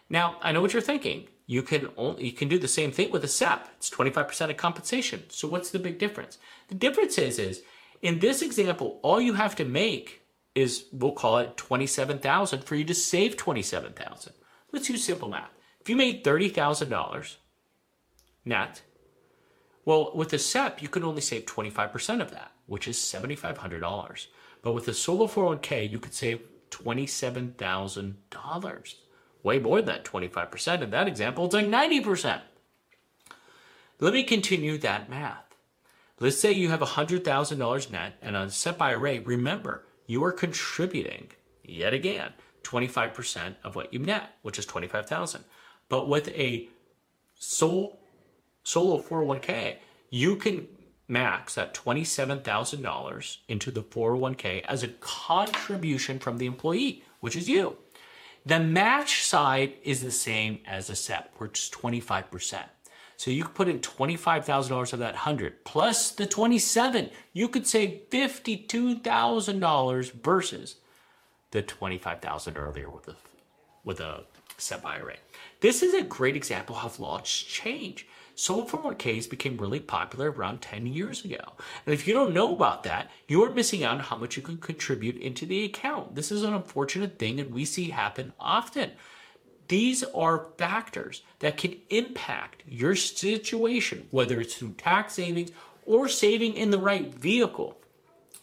Now, 0.10 0.38
I 0.42 0.52
know 0.52 0.62
what 0.62 0.74
you're 0.74 0.82
thinking. 0.82 1.28
You 1.46 1.62
can 1.62 1.90
only, 1.96 2.26
you 2.26 2.32
can 2.34 2.50
do 2.50 2.60
the 2.60 2.68
same 2.68 2.92
thing 2.92 3.12
with 3.12 3.24
a 3.24 3.28
SEP. 3.28 3.70
It's 3.78 3.90
25% 3.90 4.50
of 4.50 4.58
compensation. 4.58 5.24
So 5.30 5.48
what's 5.48 5.70
the 5.70 5.80
big 5.80 5.98
difference? 5.98 6.38
The 6.68 6.76
difference 6.76 7.18
is, 7.18 7.40
is 7.40 7.62
in 8.02 8.20
this 8.20 8.42
example, 8.42 9.00
all 9.02 9.22
you 9.22 9.34
have 9.34 9.56
to 9.56 9.66
make 9.66 10.22
is 10.56 10.86
we'll 10.92 11.12
call 11.12 11.38
it 11.38 11.56
27,000 11.56 12.64
for 12.64 12.76
you 12.76 12.84
to 12.84 12.94
save 12.94 13.38
27,000. 13.38 14.34
Let's 14.72 14.90
use 14.90 15.04
simple 15.04 15.30
math. 15.30 15.52
If 15.80 15.90
you 15.90 15.96
made 15.96 16.24
$30,000 16.24 17.36
net, 18.44 18.82
well, 19.86 20.12
with 20.14 20.34
a 20.34 20.40
SEP, 20.40 20.82
you 20.82 20.90
can 20.90 21.04
only 21.04 21.22
save 21.22 21.46
25% 21.46 22.22
of 22.22 22.32
that, 22.32 22.52
which 22.66 22.90
is 22.90 22.98
$7,500. 22.98 24.28
But 24.62 24.74
with 24.74 24.88
a 24.90 24.94
solo 24.94 25.28
401k, 25.28 25.90
you 25.90 26.00
could 26.00 26.14
save 26.14 26.42
$27,000. 26.72 28.96
Way 29.44 29.60
more 29.60 29.82
than 29.82 29.88
that 29.88 30.06
25%. 30.06 30.82
In 30.82 30.90
that 30.90 31.08
example, 31.08 31.46
it's 31.46 31.54
like 31.54 31.68
90%. 31.68 32.42
Let 34.00 34.14
me 34.14 34.24
continue 34.24 34.78
that 34.78 35.10
math. 35.10 35.44
Let's 36.20 36.40
say 36.40 36.52
you 36.52 36.70
have 36.70 36.80
$100,000 36.80 37.92
net 37.92 38.14
and 38.22 38.36
on 38.36 38.48
a 38.48 38.52
SEP 38.52 38.82
IRA, 38.82 39.22
remember, 39.22 39.86
you 40.08 40.24
are 40.24 40.32
contributing 40.32 41.30
yet 41.64 41.94
again 41.94 42.34
25% 42.64 43.56
of 43.64 43.76
what 43.76 43.94
you 43.94 44.00
net, 44.00 44.36
which 44.42 44.60
is 44.60 44.66
25,000. 44.66 45.44
But 45.90 46.10
with 46.10 46.30
a 46.30 46.68
sole 47.36 48.00
solo 48.64 49.02
401k, 49.02 49.78
you 50.10 50.36
can 50.36 50.68
max 51.08 51.56
that 51.56 51.74
$27,000 51.74 53.38
into 53.48 53.72
the 53.72 53.84
401k 53.84 54.64
as 54.66 54.84
a 54.84 54.88
contribution 54.88 56.20
from 56.20 56.38
the 56.38 56.46
employee, 56.46 57.04
which 57.20 57.36
is 57.36 57.50
you. 57.50 57.78
The 58.46 58.60
match 58.60 59.24
side 59.24 59.74
is 59.84 60.02
the 60.02 60.12
same 60.12 60.60
as 60.66 60.90
a 60.90 60.96
SEP, 60.96 61.34
which 61.38 61.60
is 61.60 61.70
25%. 61.70 62.64
So 63.18 63.32
you 63.32 63.44
could 63.44 63.56
put 63.56 63.68
in 63.68 63.80
$25,000 63.80 64.94
of 64.94 65.00
that 65.00 65.16
100 65.16 65.66
plus 65.66 66.12
the 66.12 66.28
27. 66.28 67.10
You 67.34 67.50
could 67.50 67.66
save 67.66 68.10
$52,000 68.10 70.12
versus 70.12 70.76
the 71.52 71.62
25,000 71.62 72.58
earlier 72.58 72.90
with 72.90 73.08
a 73.08 73.16
with 73.84 74.00
a 74.02 74.26
SEP 74.58 74.86
IRA. 74.86 75.16
This 75.62 75.82
is 75.82 75.94
a 75.94 76.04
great 76.04 76.36
example 76.36 76.76
of 76.76 76.98
how 76.98 77.04
laws 77.04 77.30
change. 77.30 78.06
Solo 78.39 78.65
401ks 78.65 79.27
became 79.27 79.58
really 79.58 79.79
popular 79.79 80.32
around 80.32 80.62
10 80.62 80.86
years 80.86 81.25
ago. 81.25 81.41
And 81.88 81.94
if 81.96 82.08
you 82.08 82.13
don't 82.13 82.36
know 82.36 82.53
about 82.53 82.84
that, 82.84 83.10
you're 83.27 83.50
missing 83.50 83.84
out 83.84 83.96
on 83.96 84.00
how 84.00 84.15
much 84.15 84.38
you 84.38 84.44
can 84.44 84.58
contribute 84.58 85.17
into 85.17 85.48
the 85.48 85.65
account. 85.65 86.13
This 86.13 86.32
is 86.32 86.44
an 86.44 86.53
unfortunate 86.53 87.17
thing 87.17 87.39
and 87.39 87.51
we 87.51 87.65
see 87.65 87.89
happen 87.89 88.34
often. 88.39 88.91
These 89.70 90.03
are 90.03 90.50
factors 90.60 91.24
that 91.39 91.58
can 91.58 91.77
impact 91.89 92.62
your 92.67 92.96
situation, 92.96 94.08
whether 94.12 94.39
it's 94.39 94.53
through 94.53 94.74
tax 94.74 95.13
savings 95.13 95.50
or 95.88 96.08
saving 96.08 96.53
in 96.53 96.70
the 96.70 96.77
right 96.77 97.12
vehicle. 97.12 97.75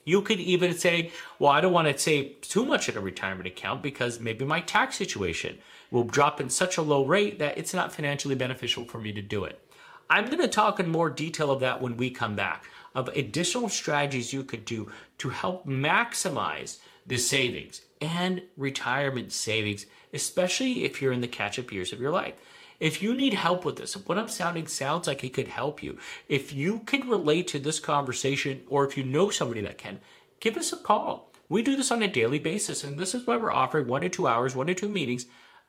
You 0.04 0.22
could 0.22 0.40
even 0.40 0.74
say, 0.74 1.12
well, 1.38 1.52
I 1.52 1.60
don't 1.60 1.72
want 1.72 1.86
to 1.86 1.96
save 1.96 2.40
too 2.40 2.64
much 2.64 2.88
in 2.88 2.96
a 2.96 3.00
retirement 3.00 3.46
account 3.46 3.80
because 3.80 4.18
maybe 4.18 4.44
my 4.44 4.60
tax 4.60 4.96
situation 4.96 5.58
will 5.92 6.04
drop 6.04 6.40
in 6.40 6.50
such 6.50 6.78
a 6.78 6.82
low 6.82 7.06
rate 7.06 7.38
that 7.38 7.56
it's 7.56 7.72
not 7.72 7.92
financially 7.92 8.34
beneficial 8.34 8.84
for 8.84 8.98
me 8.98 9.12
to 9.12 9.22
do 9.22 9.44
it. 9.44 9.63
I'm 10.10 10.26
going 10.26 10.38
to 10.38 10.48
talk 10.48 10.80
in 10.80 10.88
more 10.88 11.10
detail 11.10 11.50
of 11.50 11.60
that 11.60 11.80
when 11.80 11.96
we 11.96 12.10
come 12.10 12.36
back, 12.36 12.64
of 12.94 13.08
additional 13.08 13.68
strategies 13.68 14.32
you 14.32 14.44
could 14.44 14.64
do 14.64 14.90
to 15.18 15.30
help 15.30 15.66
maximize 15.66 16.78
the 17.06 17.16
savings 17.16 17.82
and 18.00 18.42
retirement 18.56 19.32
savings, 19.32 19.86
especially 20.12 20.84
if 20.84 21.00
you're 21.00 21.12
in 21.12 21.20
the 21.20 21.28
catch 21.28 21.58
up 21.58 21.72
years 21.72 21.92
of 21.92 22.00
your 22.00 22.10
life. 22.10 22.34
If 22.80 23.02
you 23.02 23.14
need 23.14 23.34
help 23.34 23.64
with 23.64 23.76
this, 23.76 23.94
what 23.94 24.18
I'm 24.18 24.28
sounding 24.28 24.66
sounds 24.66 25.06
like 25.06 25.22
it 25.24 25.32
could 25.32 25.48
help 25.48 25.82
you. 25.82 25.98
If 26.28 26.52
you 26.52 26.80
can 26.80 27.08
relate 27.08 27.48
to 27.48 27.58
this 27.58 27.80
conversation, 27.80 28.62
or 28.68 28.86
if 28.86 28.96
you 28.96 29.04
know 29.04 29.30
somebody 29.30 29.60
that 29.62 29.78
can, 29.78 30.00
give 30.40 30.56
us 30.56 30.72
a 30.72 30.76
call. 30.76 31.32
We 31.48 31.62
do 31.62 31.76
this 31.76 31.90
on 31.90 32.02
a 32.02 32.08
daily 32.08 32.38
basis, 32.38 32.84
and 32.84 32.98
this 32.98 33.14
is 33.14 33.26
why 33.26 33.36
we're 33.36 33.52
offering 33.52 33.86
one 33.86 34.02
to 34.02 34.08
two 34.08 34.26
hours, 34.26 34.56
one 34.56 34.66
to 34.66 34.74
two 34.74 34.88
meetings 34.88 35.26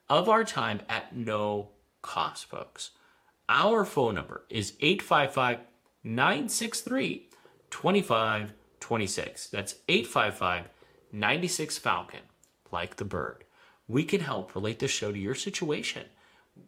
of 0.10 0.30
our 0.30 0.44
time 0.44 0.82
at 0.89 1.15
no 1.15 1.70
cost, 2.01 2.46
folks. 2.46 2.92
Our 3.48 3.86
phone 3.86 4.16
number 4.16 4.44
is 4.50 4.74
855 4.80 5.60
963 6.04 7.30
2526. 7.70 9.48
That's 9.50 9.75
855 9.88 10.70
96 11.12 11.78
Falcon, 11.78 12.22
like 12.72 12.96
the 12.96 13.06
bird. 13.06 13.44
We 13.88 14.04
can 14.04 14.22
help 14.22 14.56
relate 14.56 14.80
this 14.80 14.92
show 14.92 15.12
to 15.12 15.20
your 15.20 15.36
situation. 15.36 16.04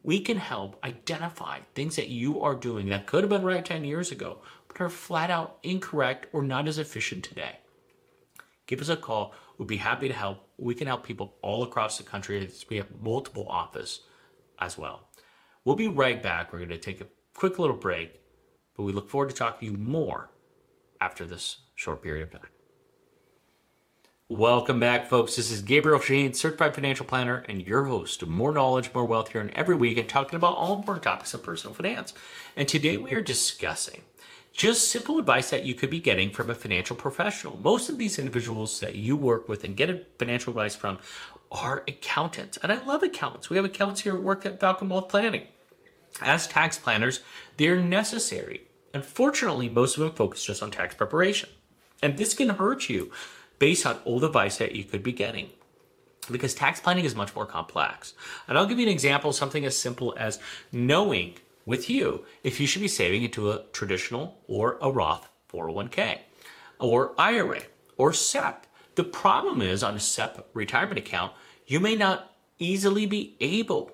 We 0.04 0.20
can 0.20 0.38
help 0.38 0.80
identify 0.86 1.60
things 1.74 1.96
that 1.96 2.10
you 2.10 2.42
are 2.42 2.56
doing 2.56 2.90
that 2.90 3.08
could 3.08 3.24
have 3.24 3.30
been 3.30 3.44
right 3.44 3.66
10 3.66 3.84
years 3.84 4.12
ago, 4.12 4.42
but 4.68 4.80
are 4.80 4.90
flat 4.90 5.32
out 5.32 5.58
incorrect 5.64 6.28
or 6.32 6.44
not 6.44 6.68
as 6.68 6.78
efficient 6.78 7.24
today. 7.24 7.58
Give 8.68 8.82
us 8.82 8.90
a 8.90 8.98
call. 8.98 9.34
We'd 9.58 9.68
be 9.68 9.78
happy 9.78 10.10
to 10.10 10.14
help. 10.14 10.48
We 10.58 10.76
can 10.76 10.88
help 10.88 11.04
people 11.04 11.36
all 11.42 11.64
across 11.64 11.98
the 11.98 12.04
country. 12.04 12.48
We 12.70 12.78
have 12.78 13.02
multiple 13.02 13.48
offices 13.50 14.02
as 14.60 14.78
well. 14.78 15.07
We'll 15.68 15.76
be 15.76 15.90
right 15.90 16.24
back. 16.24 16.54
We're 16.54 16.60
going 16.60 16.70
to 16.70 16.78
take 16.78 17.02
a 17.02 17.08
quick 17.36 17.60
little 17.60 17.76
break, 17.76 18.22
but 18.78 18.84
we 18.84 18.94
look 18.94 19.10
forward 19.10 19.32
to 19.32 19.36
talking 19.36 19.68
to 19.68 19.74
you 19.74 19.78
more 19.78 20.30
after 21.02 21.26
this 21.26 21.58
short 21.76 22.02
period 22.02 22.24
of 22.24 22.32
time. 22.32 22.50
Welcome 24.30 24.80
back, 24.80 25.10
folks. 25.10 25.36
This 25.36 25.52
is 25.52 25.62
Gabriel 25.62 26.00
Shaheen, 26.00 26.34
certified 26.34 26.74
financial 26.74 27.06
planner, 27.06 27.44
and 27.50 27.68
your 27.68 27.84
host 27.84 28.22
of 28.22 28.30
More 28.30 28.54
Knowledge, 28.54 28.94
More 28.94 29.04
Wealth 29.04 29.34
here, 29.34 29.42
and 29.42 29.52
every 29.56 29.76
week 29.76 29.98
and 29.98 30.08
talking 30.08 30.38
about 30.38 30.56
all 30.56 30.78
important 30.78 31.04
topics 31.04 31.34
of 31.34 31.44
personal 31.44 31.74
finance. 31.74 32.14
And 32.56 32.66
today 32.70 32.96
we 32.96 33.12
are 33.12 33.22
discussing 33.22 34.04
just 34.54 34.90
simple 34.90 35.20
advice 35.20 35.50
that 35.50 35.66
you 35.66 35.74
could 35.74 35.90
be 35.90 36.00
getting 36.00 36.30
from 36.30 36.50
a 36.50 36.56
financial 36.56 36.96
professional. 36.96 37.60
Most 37.62 37.90
of 37.90 37.98
these 37.98 38.18
individuals 38.18 38.80
that 38.80 38.96
you 38.96 39.18
work 39.18 39.50
with 39.50 39.66
and 39.66 39.76
get 39.76 40.18
financial 40.18 40.52
advice 40.52 40.78
from 40.78 41.00
are 41.52 41.84
accountants. 41.90 42.58
And 42.64 42.72
I 42.72 42.82
love 42.86 43.04
accountants. 43.04 43.50
We 43.50 43.58
have 43.58 43.66
accountants 43.66 44.00
here 44.00 44.16
at 44.16 44.24
work 44.24 44.46
at 44.46 44.62
Falcon 44.62 44.88
Wealth 44.88 45.10
Planning. 45.10 45.48
As 46.22 46.48
tax 46.48 46.78
planners, 46.78 47.22
they're 47.58 47.80
necessary. 47.80 48.62
Unfortunately, 48.94 49.70
most 49.70 49.98
of 49.98 50.04
them 50.04 50.12
focus 50.14 50.44
just 50.44 50.64
on 50.64 50.72
tax 50.72 50.96
preparation. 50.96 51.50
And 52.02 52.18
this 52.18 52.34
can 52.34 52.50
hurt 52.50 52.90
you 52.90 53.12
based 53.60 53.86
on 53.86 54.00
old 54.06 54.24
advice 54.24 54.58
that 54.58 54.76
you 54.76 54.84
could 54.84 55.04
be 55.04 55.12
getting. 55.12 55.50
Because 56.32 56.54
tax 56.54 56.80
planning 56.80 57.06
is 57.06 57.16
much 57.16 57.36
more 57.36 57.46
complex. 57.46 58.14
And 58.48 58.58
I'll 58.58 58.66
give 58.66 58.80
you 58.80 58.86
an 58.86 58.92
example, 58.92 59.32
something 59.32 59.66
as 59.66 59.78
simple 59.78 60.14
as 60.18 60.40
knowing 60.72 61.36
with 61.66 61.90
you 61.90 62.26
if 62.44 62.60
you 62.60 62.68
should 62.68 62.82
be 62.82 62.88
saving 62.88 63.24
into 63.24 63.52
a 63.52 63.64
traditional 63.72 64.38
or 64.48 64.78
a 64.82 64.92
Roth 64.92 65.30
401k 65.52 66.20
or 66.80 67.14
IRA 67.18 67.62
or 67.98 68.14
SEP. 68.14 68.66
The 68.96 69.04
problem 69.04 69.62
is 69.62 69.84
on 69.84 69.96
a 69.96 70.00
SEP 70.00 70.50
retirement 70.54 70.98
account, 70.98 71.34
you 71.66 71.80
may 71.80 71.96
not 71.96 72.34
easily 72.60 73.06
be 73.06 73.36
able 73.40 73.92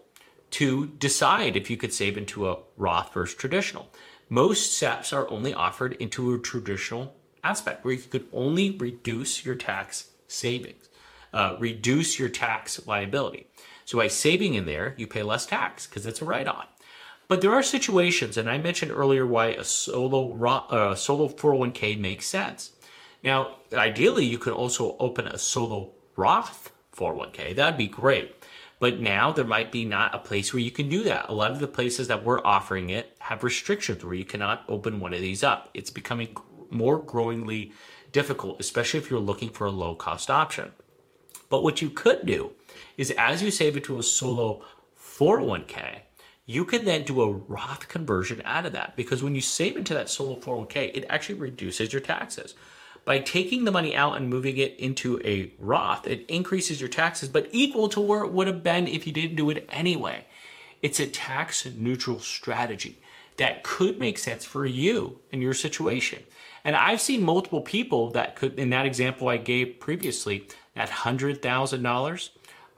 to 0.53 0.85
decide 0.85 1.55
if 1.55 1.69
you 1.71 1.77
could 1.77 1.91
save 1.91 2.15
into 2.15 2.47
a 2.47 2.57
Roth 2.77 3.11
versus 3.11 3.35
traditional. 3.35 3.89
Most 4.29 4.79
SEPs 4.79 5.11
are 5.11 5.29
only 5.29 5.51
offered 5.51 5.93
into 5.93 6.33
a 6.33 6.39
traditional 6.39 7.15
aspect 7.43 7.83
where 7.83 7.95
you 7.95 8.01
could 8.01 8.27
only 8.31 8.69
reduce 8.69 9.43
your 9.43 9.55
tax 9.55 10.11
savings, 10.27 10.89
uh, 11.33 11.55
reduce 11.59 12.19
your 12.19 12.29
tax 12.29 12.85
liability. 12.85 13.47
So 13.85 13.97
by 13.97 14.07
saving 14.07 14.53
in 14.53 14.67
there, 14.67 14.93
you 14.95 15.07
pay 15.07 15.23
less 15.23 15.47
tax 15.47 15.87
because 15.87 16.05
it's 16.05 16.21
a 16.21 16.25
write 16.25 16.47
off. 16.47 16.67
But 17.27 17.41
there 17.41 17.51
are 17.51 17.63
situations, 17.63 18.37
and 18.37 18.47
I 18.47 18.59
mentioned 18.59 18.91
earlier 18.91 19.25
why 19.25 19.47
a 19.47 19.63
solo 19.63 20.37
uh, 20.69 20.93
solo 20.93 21.29
401k 21.29 21.99
makes 21.99 22.27
sense. 22.27 22.73
Now, 23.23 23.55
ideally, 23.73 24.25
you 24.25 24.37
could 24.37 24.53
also 24.53 24.95
open 24.99 25.25
a 25.27 25.39
solo 25.39 25.93
Roth 26.15 26.71
401k. 26.95 27.55
That'd 27.55 27.77
be 27.77 27.87
great. 27.87 28.35
But 28.83 28.99
now 28.99 29.31
there 29.31 29.45
might 29.45 29.71
be 29.71 29.85
not 29.85 30.13
a 30.13 30.19
place 30.19 30.53
where 30.53 30.59
you 30.59 30.69
can 30.69 30.89
do 30.89 31.03
that. 31.03 31.29
A 31.29 31.33
lot 31.33 31.51
of 31.51 31.59
the 31.59 31.69
places 31.69 32.09
that 32.09 32.25
we're 32.25 32.45
offering 32.45 32.89
it 32.89 33.15
have 33.19 33.41
restrictions 33.41 34.03
where 34.03 34.13
you 34.13 34.25
cannot 34.25 34.65
open 34.67 34.99
one 34.99 35.13
of 35.13 35.21
these 35.21 35.41
up. 35.41 35.69
It's 35.73 35.89
becoming 35.89 36.35
more 36.69 36.97
growingly 36.97 37.71
difficult, 38.11 38.59
especially 38.59 38.99
if 38.99 39.09
you're 39.09 39.21
looking 39.21 39.51
for 39.51 39.67
a 39.67 39.71
low 39.71 39.95
cost 39.95 40.29
option. 40.29 40.73
But 41.47 41.63
what 41.63 41.81
you 41.81 41.89
could 41.91 42.25
do 42.25 42.51
is 42.97 43.11
as 43.11 43.41
you 43.41 43.51
save 43.51 43.77
it 43.77 43.85
to 43.85 43.99
a 43.99 44.03
solo 44.03 44.65
401k, 45.01 45.99
you 46.45 46.65
can 46.65 46.83
then 46.83 47.03
do 47.03 47.21
a 47.21 47.31
Roth 47.31 47.87
conversion 47.87 48.41
out 48.43 48.65
of 48.65 48.73
that 48.73 48.97
because 48.97 49.23
when 49.23 49.33
you 49.33 49.39
save 49.39 49.77
into 49.77 49.93
that 49.93 50.09
solo 50.09 50.35
401k, 50.35 50.91
it 50.93 51.05
actually 51.09 51.39
reduces 51.39 51.93
your 51.93 52.01
taxes. 52.01 52.53
By 53.05 53.19
taking 53.19 53.65
the 53.65 53.71
money 53.71 53.95
out 53.95 54.15
and 54.15 54.29
moving 54.29 54.57
it 54.57 54.79
into 54.79 55.19
a 55.25 55.51
Roth, 55.59 56.07
it 56.07 56.25
increases 56.29 56.79
your 56.79 56.89
taxes, 56.89 57.27
but 57.27 57.49
equal 57.51 57.89
to 57.89 57.99
where 57.99 58.23
it 58.23 58.31
would 58.31 58.47
have 58.47 58.63
been 58.63 58.87
if 58.87 59.05
you 59.05 59.11
didn't 59.11 59.35
do 59.35 59.49
it 59.49 59.67
anyway. 59.69 60.25
It's 60.81 60.99
a 60.99 61.07
tax 61.07 61.65
neutral 61.65 62.19
strategy 62.19 62.99
that 63.37 63.63
could 63.63 63.99
make 63.99 64.17
sense 64.17 64.45
for 64.45 64.65
you 64.65 65.19
in 65.31 65.41
your 65.41 65.53
situation. 65.53 66.23
And 66.63 66.75
I've 66.75 67.01
seen 67.01 67.23
multiple 67.23 67.61
people 67.61 68.11
that 68.11 68.35
could, 68.35 68.57
in 68.57 68.69
that 68.69 68.85
example 68.85 69.27
I 69.27 69.37
gave 69.37 69.79
previously, 69.79 70.47
at 70.75 70.89
$100,000, 70.89 72.29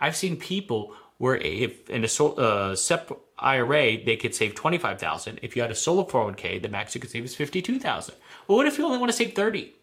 I've 0.01 0.15
seen 0.15 0.38
people 0.38 0.94
where 1.17 1.36
if 1.36 1.89
in 1.89 2.03
a 2.03 2.24
uh, 2.24 2.75
SEP 2.75 3.12
IRA, 3.38 4.03
they 4.03 4.17
could 4.17 4.34
save 4.34 4.55
25000 4.55 5.39
If 5.41 5.55
you 5.55 5.62
had 5.62 5.72
a 5.72 5.75
solo 5.75 6.03
401k, 6.03 6.62
the 6.62 6.70
max 6.70 6.96
you 6.96 7.01
could 7.01 7.12
save 7.12 7.25
is 7.25 7.36
52000 7.36 8.15
Well, 8.48 8.58
what 8.58 8.67
if 8.67 8.77
you 8.77 8.86
only 8.86 8.98
want 8.98 9.12
to 9.12 9.17
save 9.17 9.34
30 9.34 9.75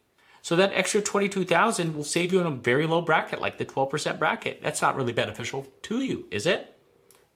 so 0.43 0.57
that 0.57 0.73
extra 0.75 1.01
22,000 1.01 1.95
will 1.95 2.05
save 2.05 2.33
you 2.33 2.41
in 2.41 2.47
a 2.47 2.51
very 2.51 2.87
low 2.87 3.01
bracket, 3.01 3.41
like 3.41 3.59
the 3.59 3.65
12% 3.65 4.19
bracket. 4.19 4.61
That's 4.61 4.83
not 4.83 4.97
really 4.97 5.13
beneficial 5.13 5.69
to 5.83 6.03
you, 6.03 6.27
is 6.33 6.47
it? 6.47 6.77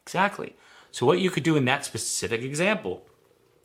Exactly. 0.02 0.56
So 0.90 1.06
what 1.06 1.20
you 1.20 1.30
could 1.30 1.44
do 1.44 1.56
in 1.56 1.64
that 1.66 1.84
specific 1.84 2.42
example 2.42 3.06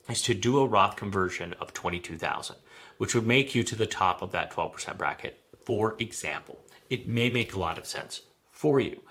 is 0.07 0.21
to 0.23 0.35
do 0.35 0.59
a 0.59 0.67
Roth 0.67 0.95
conversion 0.95 1.53
of 1.59 1.73
22,000, 1.73 2.55
which 2.97 3.15
would 3.15 3.25
make 3.25 3.55
you 3.55 3.63
to 3.63 3.75
the 3.75 3.87
top 3.87 4.21
of 4.21 4.31
that 4.31 4.51
12% 4.51 4.97
bracket, 4.97 5.39
for 5.65 5.95
example. 5.97 6.59
It 6.89 7.07
may 7.07 7.29
make 7.29 7.53
a 7.53 7.59
lot 7.59 7.79
of 7.79 7.87
sense 7.87 8.21
for 8.51 8.79
you. 8.79 9.01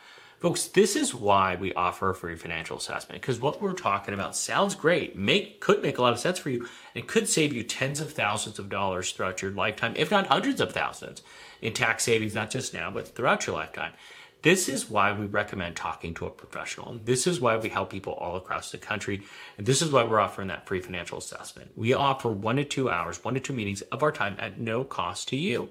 Folks, 0.40 0.68
this 0.68 0.96
is 0.96 1.14
why 1.14 1.54
we 1.54 1.74
offer 1.74 2.08
a 2.08 2.14
free 2.14 2.34
financial 2.34 2.78
assessment 2.78 3.20
because 3.20 3.38
what 3.38 3.60
we're 3.60 3.74
talking 3.74 4.14
about 4.14 4.34
sounds 4.34 4.74
great, 4.74 5.14
make 5.14 5.60
could 5.60 5.82
make 5.82 5.98
a 5.98 6.02
lot 6.02 6.14
of 6.14 6.18
sense 6.18 6.38
for 6.38 6.48
you, 6.48 6.66
and 6.94 7.06
could 7.06 7.28
save 7.28 7.52
you 7.52 7.62
tens 7.62 8.00
of 8.00 8.12
thousands 8.12 8.58
of 8.58 8.70
dollars 8.70 9.12
throughout 9.12 9.42
your 9.42 9.50
lifetime, 9.50 9.92
if 9.96 10.10
not 10.10 10.28
hundreds 10.28 10.62
of 10.62 10.72
thousands 10.72 11.22
in 11.60 11.74
tax 11.74 12.04
savings, 12.04 12.34
not 12.34 12.48
just 12.48 12.72
now, 12.72 12.90
but 12.90 13.14
throughout 13.14 13.46
your 13.46 13.54
lifetime. 13.54 13.92
This 14.40 14.66
is 14.66 14.88
why 14.88 15.12
we 15.12 15.26
recommend 15.26 15.76
talking 15.76 16.14
to 16.14 16.24
a 16.24 16.30
professional. 16.30 16.98
This 17.04 17.26
is 17.26 17.38
why 17.38 17.58
we 17.58 17.68
help 17.68 17.90
people 17.90 18.14
all 18.14 18.36
across 18.36 18.72
the 18.72 18.78
country. 18.78 19.20
And 19.58 19.66
this 19.66 19.82
is 19.82 19.92
why 19.92 20.04
we're 20.04 20.20
offering 20.20 20.48
that 20.48 20.66
free 20.66 20.80
financial 20.80 21.18
assessment. 21.18 21.72
We 21.76 21.92
offer 21.92 22.30
one 22.30 22.56
to 22.56 22.64
two 22.64 22.88
hours, 22.88 23.22
one 23.22 23.34
to 23.34 23.40
two 23.40 23.52
meetings 23.52 23.82
of 23.82 24.02
our 24.02 24.10
time 24.10 24.36
at 24.38 24.58
no 24.58 24.84
cost 24.84 25.28
to 25.28 25.36
you. 25.36 25.68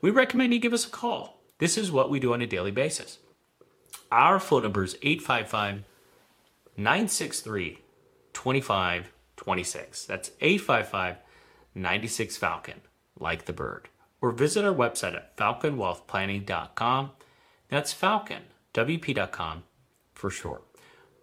We 0.00 0.10
recommend 0.10 0.54
you 0.54 0.60
give 0.60 0.72
us 0.72 0.86
a 0.86 0.90
call. 0.90 1.42
This 1.58 1.76
is 1.76 1.90
what 1.90 2.10
we 2.10 2.20
do 2.20 2.32
on 2.32 2.40
a 2.40 2.46
daily 2.46 2.70
basis. 2.70 3.18
Our 4.12 4.38
phone 4.38 4.62
number 4.62 4.84
is 4.84 4.96
855 5.02 5.84
963 6.76 7.78
2526. 8.32 10.04
That's 10.04 10.30
855 10.40 11.16
96 11.74 12.36
Falcon, 12.36 12.80
like 13.18 13.46
the 13.46 13.52
bird. 13.52 13.88
Or 14.20 14.30
visit 14.30 14.64
our 14.64 14.74
website 14.74 15.16
at 15.16 15.36
falconwealthplanning.com 15.36 17.10
that's 17.72 17.94
Falcon, 17.94 18.42
WP.com 18.74 19.62
for 20.12 20.28
short. 20.28 20.62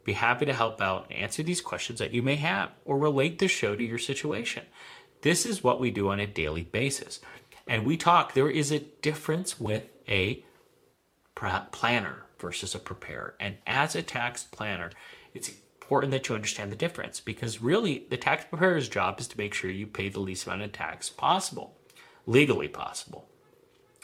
Be 0.03 0.13
happy 0.13 0.47
to 0.47 0.53
help 0.53 0.81
out 0.81 1.05
and 1.07 1.19
answer 1.19 1.43
these 1.43 1.61
questions 1.61 1.99
that 1.99 2.11
you 2.11 2.23
may 2.23 2.37
have 2.37 2.71
or 2.85 2.97
relate 2.97 3.37
the 3.37 3.47
show 3.47 3.75
to 3.75 3.83
your 3.83 3.99
situation. 3.99 4.63
This 5.21 5.45
is 5.45 5.63
what 5.63 5.79
we 5.79 5.91
do 5.91 6.09
on 6.09 6.19
a 6.19 6.25
daily 6.25 6.63
basis. 6.63 7.19
And 7.67 7.85
we 7.85 7.97
talk, 7.97 8.33
there 8.33 8.49
is 8.49 8.71
a 8.71 8.79
difference 8.79 9.59
with 9.59 9.83
a 10.07 10.43
planner 11.35 12.23
versus 12.39 12.75
a 12.75 12.79
preparer. 12.79 13.35
And 13.39 13.57
as 13.67 13.95
a 13.95 14.01
tax 14.01 14.43
planner, 14.43 14.91
it's 15.33 15.51
important 15.81 16.11
that 16.11 16.29
you 16.29 16.35
understand 16.35 16.71
the 16.71 16.75
difference 16.75 17.19
because 17.19 17.61
really 17.61 18.05
the 18.09 18.17
tax 18.17 18.45
preparer's 18.45 18.89
job 18.89 19.19
is 19.19 19.27
to 19.27 19.37
make 19.37 19.53
sure 19.53 19.71
you 19.71 19.87
pay 19.87 20.09
the 20.09 20.19
least 20.19 20.45
amount 20.45 20.61
of 20.61 20.71
tax 20.71 21.09
possible, 21.09 21.75
legally 22.25 22.67
possible. 22.67 23.27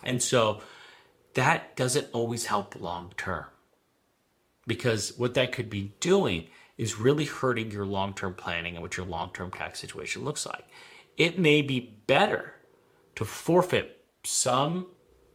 And 0.03 0.21
so 0.21 0.61
that 1.35 1.75
doesn't 1.75 2.07
always 2.11 2.45
help 2.45 2.79
long 2.79 3.13
term. 3.17 3.45
Because 4.67 5.13
what 5.17 5.35
that 5.35 5.51
could 5.51 5.69
be 5.69 5.93
doing 5.99 6.47
is 6.77 6.99
really 6.99 7.25
hurting 7.25 7.71
your 7.71 7.85
long 7.85 8.13
term 8.13 8.33
planning 8.33 8.75
and 8.75 8.81
what 8.81 8.97
your 8.97 9.05
long 9.05 9.31
term 9.33 9.51
tax 9.51 9.79
situation 9.79 10.23
looks 10.23 10.45
like. 10.45 10.65
It 11.17 11.39
may 11.39 11.61
be 11.61 11.97
better 12.07 12.55
to 13.15 13.25
forfeit 13.25 14.03
some, 14.23 14.87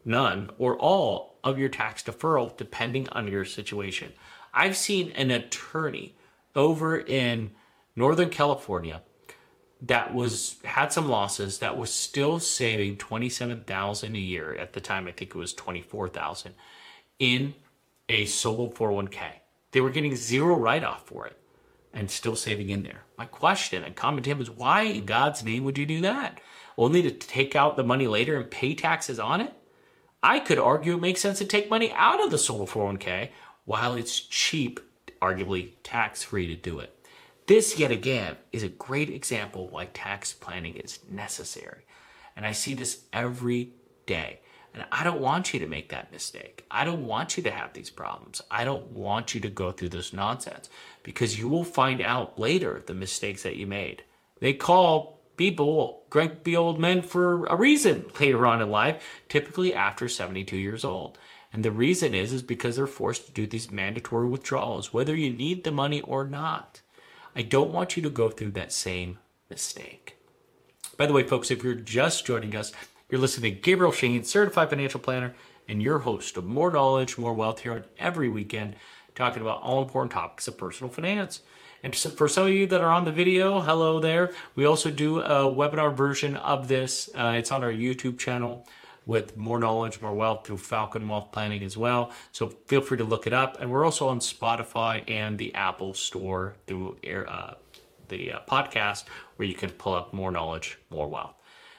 none, 0.04 0.50
or 0.58 0.76
all 0.76 1.29
of 1.42 1.58
your 1.58 1.68
tax 1.68 2.02
deferral 2.02 2.56
depending 2.56 3.08
on 3.10 3.28
your 3.28 3.44
situation. 3.44 4.12
I've 4.52 4.76
seen 4.76 5.10
an 5.12 5.30
attorney 5.30 6.14
over 6.54 6.98
in 6.98 7.52
Northern 7.94 8.30
California 8.30 9.02
that 9.82 10.14
was 10.14 10.56
had 10.64 10.92
some 10.92 11.08
losses 11.08 11.58
that 11.58 11.76
was 11.76 11.92
still 11.92 12.38
saving 12.38 12.96
27,000 12.96 14.14
a 14.14 14.18
year 14.18 14.54
at 14.54 14.72
the 14.72 14.80
time 14.80 15.06
I 15.06 15.12
think 15.12 15.30
it 15.30 15.38
was 15.38 15.54
24,000 15.54 16.54
in 17.18 17.54
a 18.08 18.26
solo 18.26 18.68
401k. 18.68 19.22
They 19.72 19.80
were 19.80 19.90
getting 19.90 20.16
zero 20.16 20.56
write 20.56 20.84
off 20.84 21.06
for 21.06 21.26
it 21.26 21.38
and 21.92 22.10
still 22.10 22.36
saving 22.36 22.70
in 22.70 22.82
there. 22.82 23.02
My 23.16 23.24
question 23.24 23.82
and 23.84 23.96
comment 23.96 24.24
to 24.24 24.30
him 24.30 24.40
is 24.40 24.50
why 24.50 24.82
in 24.82 25.06
God's 25.06 25.44
name 25.44 25.64
would 25.64 25.78
you 25.78 25.86
do 25.86 26.00
that? 26.02 26.40
Only 26.76 27.02
to 27.02 27.10
take 27.10 27.56
out 27.56 27.76
the 27.76 27.84
money 27.84 28.06
later 28.06 28.36
and 28.36 28.50
pay 28.50 28.74
taxes 28.74 29.18
on 29.18 29.40
it? 29.40 29.52
I 30.22 30.38
could 30.40 30.58
argue 30.58 30.94
it 30.94 31.00
makes 31.00 31.20
sense 31.20 31.38
to 31.38 31.44
take 31.44 31.70
money 31.70 31.92
out 31.92 32.22
of 32.22 32.30
the 32.30 32.38
solo 32.38 32.66
401k 32.66 33.30
while 33.64 33.94
it's 33.94 34.20
cheap, 34.20 34.80
arguably 35.22 35.72
tax 35.82 36.22
free 36.22 36.46
to 36.46 36.56
do 36.56 36.78
it. 36.78 36.94
This, 37.46 37.78
yet 37.78 37.90
again, 37.90 38.36
is 38.52 38.62
a 38.62 38.68
great 38.68 39.10
example 39.10 39.68
why 39.68 39.86
tax 39.86 40.32
planning 40.32 40.76
is 40.76 41.00
necessary. 41.10 41.84
And 42.36 42.46
I 42.46 42.52
see 42.52 42.74
this 42.74 43.00
every 43.12 43.72
day. 44.06 44.40
And 44.72 44.84
I 44.92 45.02
don't 45.02 45.20
want 45.20 45.52
you 45.52 45.60
to 45.60 45.66
make 45.66 45.88
that 45.88 46.12
mistake. 46.12 46.64
I 46.70 46.84
don't 46.84 47.06
want 47.06 47.36
you 47.36 47.42
to 47.42 47.50
have 47.50 47.72
these 47.72 47.90
problems. 47.90 48.40
I 48.50 48.64
don't 48.64 48.92
want 48.92 49.34
you 49.34 49.40
to 49.40 49.48
go 49.48 49.72
through 49.72 49.88
this 49.88 50.12
nonsense 50.12 50.68
because 51.02 51.38
you 51.38 51.48
will 51.48 51.64
find 51.64 52.00
out 52.00 52.38
later 52.38 52.82
the 52.86 52.94
mistakes 52.94 53.42
that 53.42 53.56
you 53.56 53.66
made. 53.66 54.04
They 54.38 54.52
call 54.52 55.19
people 55.40 56.02
grumpy 56.10 56.54
old 56.54 56.78
men 56.78 57.00
for 57.00 57.46
a 57.46 57.56
reason 57.56 58.04
later 58.20 58.46
on 58.46 58.60
in 58.60 58.70
life, 58.70 59.22
typically 59.26 59.72
after 59.72 60.06
72 60.06 60.54
years 60.54 60.84
old. 60.84 61.16
And 61.50 61.64
the 61.64 61.70
reason 61.70 62.14
is 62.14 62.34
is 62.34 62.42
because 62.42 62.76
they're 62.76 62.86
forced 62.86 63.24
to 63.24 63.32
do 63.32 63.46
these 63.46 63.70
mandatory 63.70 64.28
withdrawals, 64.28 64.92
whether 64.92 65.16
you 65.16 65.32
need 65.32 65.64
the 65.64 65.70
money 65.70 66.02
or 66.02 66.26
not. 66.26 66.82
I 67.34 67.40
don't 67.40 67.72
want 67.72 67.96
you 67.96 68.02
to 68.02 68.10
go 68.10 68.28
through 68.28 68.50
that 68.50 68.70
same 68.70 69.18
mistake. 69.48 70.18
By 70.98 71.06
the 71.06 71.14
way, 71.14 71.22
folks, 71.22 71.50
if 71.50 71.64
you're 71.64 71.74
just 71.74 72.26
joining 72.26 72.54
us, 72.54 72.72
you're 73.08 73.18
listening 73.18 73.54
to 73.54 73.60
Gabriel 73.62 73.92
Shaheen, 73.92 74.26
certified 74.26 74.68
financial 74.68 75.00
planner, 75.00 75.34
and 75.66 75.82
your 75.82 76.00
host 76.00 76.36
of 76.36 76.44
More 76.44 76.70
Knowledge, 76.70 77.16
More 77.16 77.32
Wealth 77.32 77.60
here 77.60 77.72
on 77.72 77.84
every 77.98 78.28
weekend, 78.28 78.76
talking 79.14 79.40
about 79.40 79.62
all 79.62 79.80
important 79.80 80.12
topics 80.12 80.48
of 80.48 80.58
personal 80.58 80.92
finance. 80.92 81.40
And 81.82 81.96
for 81.96 82.28
some 82.28 82.46
of 82.46 82.52
you 82.52 82.66
that 82.66 82.80
are 82.80 82.90
on 82.90 83.04
the 83.04 83.12
video, 83.12 83.60
hello 83.60 84.00
there. 84.00 84.32
We 84.54 84.66
also 84.66 84.90
do 84.90 85.20
a 85.20 85.44
webinar 85.44 85.94
version 85.94 86.36
of 86.36 86.68
this. 86.68 87.08
Uh, 87.14 87.34
it's 87.36 87.50
on 87.50 87.64
our 87.64 87.72
YouTube 87.72 88.18
channel 88.18 88.66
with 89.06 89.36
more 89.36 89.58
knowledge, 89.58 90.00
more 90.02 90.14
wealth 90.14 90.46
through 90.46 90.58
Falcon 90.58 91.08
Wealth 91.08 91.32
Planning 91.32 91.62
as 91.62 91.76
well. 91.76 92.12
So 92.32 92.48
feel 92.66 92.82
free 92.82 92.98
to 92.98 93.04
look 93.04 93.26
it 93.26 93.32
up. 93.32 93.60
And 93.60 93.70
we're 93.70 93.84
also 93.84 94.08
on 94.08 94.20
Spotify 94.20 95.08
and 95.10 95.38
the 95.38 95.54
Apple 95.54 95.94
Store 95.94 96.54
through 96.66 96.98
uh, 97.26 97.54
the 98.08 98.32
uh, 98.32 98.40
podcast 98.48 99.04
where 99.36 99.48
you 99.48 99.54
can 99.54 99.70
pull 99.70 99.94
up 99.94 100.12
more 100.12 100.30
knowledge, 100.30 100.78
more 100.90 101.08
wealth. 101.08 101.34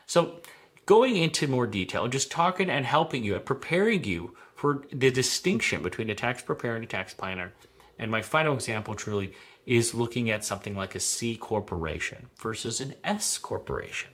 So 0.07 0.41
going 0.87 1.15
into 1.15 1.47
more 1.47 1.67
detail, 1.67 2.07
just 2.07 2.31
talking 2.31 2.69
and 2.71 2.85
helping 2.85 3.23
you 3.23 3.35
and 3.35 3.45
preparing 3.45 4.03
you 4.03 4.35
for 4.55 4.83
the 4.91 5.11
distinction 5.11 5.81
between 5.83 6.09
a 6.09 6.15
tax 6.15 6.41
preparer 6.41 6.75
and 6.75 6.83
a 6.83 6.87
tax 6.87 7.13
planner. 7.13 7.53
And 8.01 8.09
my 8.09 8.23
final 8.23 8.55
example 8.55 8.95
truly 8.95 9.31
is 9.67 9.93
looking 9.93 10.31
at 10.31 10.43
something 10.43 10.75
like 10.75 10.95
a 10.95 10.99
C 10.99 11.37
corporation 11.37 12.29
versus 12.35 12.81
an 12.81 12.95
S 13.03 13.37
corporation. 13.37 14.09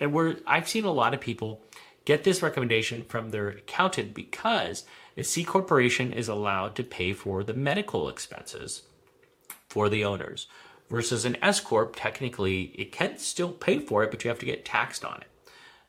And 0.00 0.14
where 0.14 0.38
I've 0.46 0.68
seen 0.68 0.86
a 0.86 0.90
lot 0.90 1.12
of 1.12 1.20
people 1.20 1.62
get 2.06 2.24
this 2.24 2.42
recommendation 2.42 3.04
from 3.04 3.30
their 3.30 3.48
accountant 3.48 4.14
because 4.14 4.84
a 5.18 5.22
C 5.22 5.44
corporation 5.44 6.14
is 6.14 6.28
allowed 6.28 6.74
to 6.76 6.82
pay 6.82 7.12
for 7.12 7.44
the 7.44 7.52
medical 7.52 8.08
expenses 8.08 8.84
for 9.68 9.90
the 9.90 10.02
owners 10.02 10.46
versus 10.88 11.26
an 11.26 11.36
S 11.42 11.60
corp 11.60 11.94
technically 11.94 12.72
it 12.74 12.90
can 12.90 13.18
still 13.18 13.52
pay 13.52 13.78
for 13.78 14.02
it 14.02 14.10
but 14.10 14.24
you 14.24 14.30
have 14.30 14.38
to 14.38 14.46
get 14.46 14.64
taxed 14.64 15.04
on 15.04 15.20
it. 15.20 15.28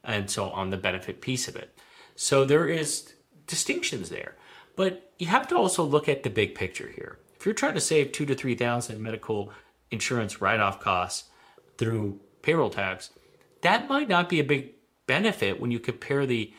And 0.04 0.30
so 0.30 0.50
on 0.50 0.70
the 0.70 0.78
benefit 0.78 1.22
piece 1.22 1.48
of 1.48 1.56
it. 1.56 1.78
So 2.14 2.44
there 2.44 2.68
is 2.68 3.14
distinctions 3.46 4.10
there. 4.10 4.36
But 4.76 5.14
you 5.18 5.28
have 5.28 5.48
to 5.48 5.56
also 5.56 5.84
look 5.84 6.10
at 6.10 6.24
the 6.24 6.30
big 6.30 6.54
picture 6.54 6.90
here 6.94 7.20
if 7.40 7.46
you're 7.46 7.56
trying 7.56 7.76
to 7.76 7.82
save 7.82 8.12
two 8.12 8.26
to 8.26 8.36
three 8.36 8.56
thousand 8.56 9.02
medical 9.02 9.52
insurance 9.92 10.42
write-off 10.42 10.80
costs 10.80 11.30
through 11.78 12.20
payroll 12.42 12.70
tax 12.70 13.12
that 13.62 13.90
might 13.90 14.10
not 14.10 14.30
be 14.30 14.40
a 14.40 14.44
big 14.44 14.74
benefit 15.08 15.60
when 15.60 15.72
you 15.72 15.80
compare 15.80 16.26
the, 16.26 16.54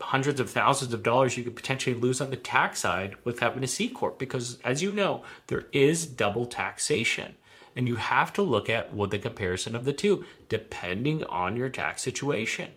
hundreds 0.00 0.38
of 0.38 0.48
thousands 0.48 0.94
of 0.94 1.02
dollars 1.02 1.36
you 1.36 1.44
could 1.44 1.56
potentially 1.56 1.94
lose 1.94 2.20
on 2.20 2.30
the 2.30 2.36
tax 2.36 2.80
side 2.80 3.16
with 3.24 3.40
having 3.40 3.62
a 3.64 3.66
C 3.66 3.88
corp. 3.88 4.18
Because 4.18 4.58
as 4.64 4.82
you 4.82 4.92
know 4.92 5.24
there 5.48 5.66
is 5.72 6.06
double 6.06 6.46
taxation 6.46 7.34
and 7.76 7.86
you 7.86 7.96
have 7.96 8.32
to 8.34 8.42
look 8.42 8.70
at 8.70 8.94
what 8.94 9.10
the 9.10 9.18
comparison 9.18 9.74
of 9.74 9.84
the 9.84 9.92
two 9.92 10.24
depending 10.48 11.24
on 11.24 11.56
your 11.56 11.68
tax 11.68 12.02
situation. 12.02 12.70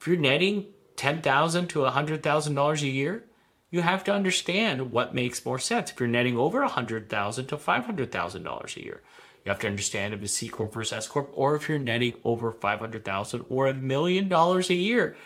If 0.00 0.06
you're 0.06 0.16
netting 0.16 0.66
10,000 0.96 1.66
to 1.68 1.80
$100,000 1.80 2.82
a 2.82 2.86
year 2.86 3.24
you 3.70 3.82
have 3.82 4.04
to 4.04 4.12
understand 4.12 4.92
what 4.92 5.14
makes 5.14 5.44
more 5.44 5.58
sense 5.58 5.90
if 5.90 6.00
you're 6.00 6.08
netting 6.08 6.36
over 6.36 6.60
100,000 6.60 7.46
to 7.46 7.56
$500,000 7.56 8.76
a 8.76 8.84
year 8.84 9.00
you 9.44 9.50
have 9.50 9.60
to 9.60 9.68
understand 9.68 10.12
if 10.12 10.22
it's 10.22 10.34
C 10.34 10.48
corp 10.48 10.72
versus 10.74 10.92
S 10.92 11.06
corp, 11.06 11.30
or 11.32 11.56
if 11.56 11.68
you're 11.68 11.78
netting 11.78 12.14
over 12.24 12.52
five 12.52 12.80
hundred 12.80 13.04
thousand 13.04 13.44
or 13.48 13.68
a 13.68 13.74
million 13.74 14.28
dollars 14.28 14.70
a 14.70 14.74
year. 14.74 15.16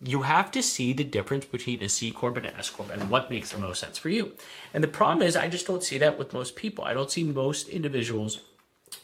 You 0.00 0.22
have 0.22 0.50
to 0.50 0.62
see 0.62 0.92
the 0.92 1.04
difference 1.04 1.46
between 1.46 1.82
a 1.82 1.88
C 1.88 2.10
corp 2.10 2.36
and 2.36 2.46
an 2.46 2.54
S 2.56 2.70
corp 2.70 2.90
and 2.90 3.08
what 3.08 3.30
makes 3.30 3.50
the 3.50 3.58
most 3.58 3.80
sense 3.80 3.96
for 3.96 4.10
you. 4.10 4.32
And 4.72 4.84
the 4.84 4.88
problem 4.88 5.26
is, 5.26 5.34
I 5.34 5.48
just 5.48 5.66
don't 5.66 5.82
see 5.82 5.98
that 5.98 6.18
with 6.18 6.32
most 6.32 6.56
people. 6.56 6.84
I 6.84 6.94
don't 6.94 7.10
see 7.10 7.24
most 7.24 7.68
individuals 7.68 8.40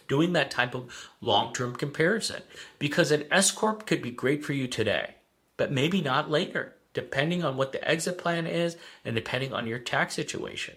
doing 0.09 0.35
that 0.35 0.51
type 0.51 0.75
of 0.75 1.09
long-term 1.21 1.75
comparison 1.77 2.43
because 2.79 3.11
an 3.11 3.25
S 3.31 3.51
corp 3.51 3.87
could 3.87 4.03
be 4.03 4.11
great 4.11 4.45
for 4.45 4.53
you 4.53 4.69
today, 4.69 5.15
but 5.57 5.73
maybe 5.73 6.01
not 6.01 6.31
later, 6.31 6.75
depending 6.93 7.45
on 7.45 7.57
what 7.57 7.73
the 7.73 7.89
exit 7.89 8.19
plan 8.19 8.47
is 8.47 8.77
and 9.05 9.15
depending 9.15 9.53
on 9.53 9.67
your 9.67 9.79
tax 9.79 10.15
situation, 10.15 10.75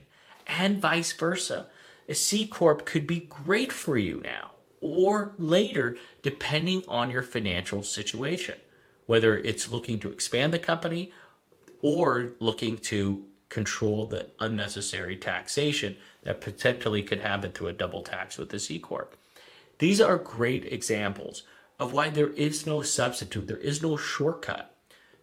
and 0.47 0.79
vice 0.79 1.13
versa. 1.13 1.67
A 2.09 2.13
C 2.13 2.45
Corp 2.45 2.85
could 2.85 3.07
be 3.07 3.21
great 3.21 3.71
for 3.71 3.97
you 3.97 4.21
now 4.23 4.51
or 4.81 5.33
later, 5.37 5.95
depending 6.21 6.83
on 6.89 7.09
your 7.09 7.23
financial 7.23 7.81
situation, 7.81 8.55
whether 9.05 9.37
it's 9.37 9.71
looking 9.71 9.97
to 9.99 10.11
expand 10.11 10.53
the 10.53 10.59
company 10.59 11.13
or 11.81 12.33
looking 12.39 12.77
to 12.77 13.23
control 13.47 14.05
the 14.05 14.27
unnecessary 14.39 15.15
taxation 15.15 15.95
that 16.23 16.41
potentially 16.41 17.03
could 17.03 17.21
happen 17.21 17.51
through 17.51 17.67
a 17.67 17.73
double 17.73 18.01
tax 18.01 18.37
with 18.37 18.49
the 18.49 18.59
C 18.59 18.79
Corp. 18.79 19.15
These 19.79 20.01
are 20.01 20.17
great 20.17 20.65
examples 20.65 21.43
of 21.79 21.93
why 21.93 22.09
there 22.09 22.29
is 22.29 22.65
no 22.65 22.81
substitute, 22.81 23.47
there 23.47 23.57
is 23.57 23.81
no 23.81 23.95
shortcut 23.95 24.72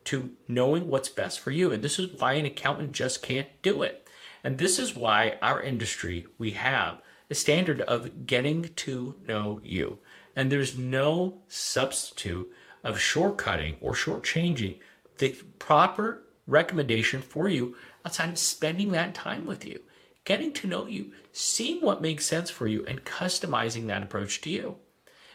to 0.05 0.31
knowing 0.49 0.89
what's 0.89 1.09
best 1.09 1.41
for 1.41 1.51
you. 1.51 1.73
And 1.73 1.83
this 1.83 1.99
is 1.99 2.21
why 2.21 2.35
an 2.35 2.47
accountant 2.47 2.93
just 2.93 3.23
can't 3.23 3.49
do 3.63 3.83
it. 3.83 4.07
And 4.43 4.59
this 4.59 4.79
is 4.79 4.97
why 4.97 5.39
our 5.43 5.63
industry, 5.63 6.27
we 6.39 6.53
have 6.53 7.01
a 7.29 7.35
standard 7.35 7.81
of 7.83 8.27
getting 8.27 8.65
to 8.77 9.15
know 9.27 9.61
you. 9.63 9.99
And 10.35 10.51
there's 10.51 10.79
no 10.79 11.43
substitute 11.49 12.51
of 12.83 12.97
shortcutting 12.97 13.77
or 13.81 13.93
shortchanging 13.93 14.79
the 15.19 15.37
proper 15.59 16.23
recommendation 16.47 17.21
for 17.21 17.49
you 17.49 17.77
outside 18.05 18.31
of 18.31 18.39
spending 18.39 18.91
that 18.93 19.15
time 19.15 19.47
with 19.47 19.65
you, 19.65 19.81
getting 20.25 20.53
to 20.55 20.67
know 20.67 20.87
you, 20.87 21.13
seeing 21.33 21.81
what 21.81 22.03
makes 22.03 22.25
sense 22.25 22.51
for 22.51 22.67
you, 22.67 22.85
and 22.87 23.05
customizing 23.05 23.87
that 23.87 24.03
approach 24.03 24.41
to 24.41 24.51
you. 24.51 24.77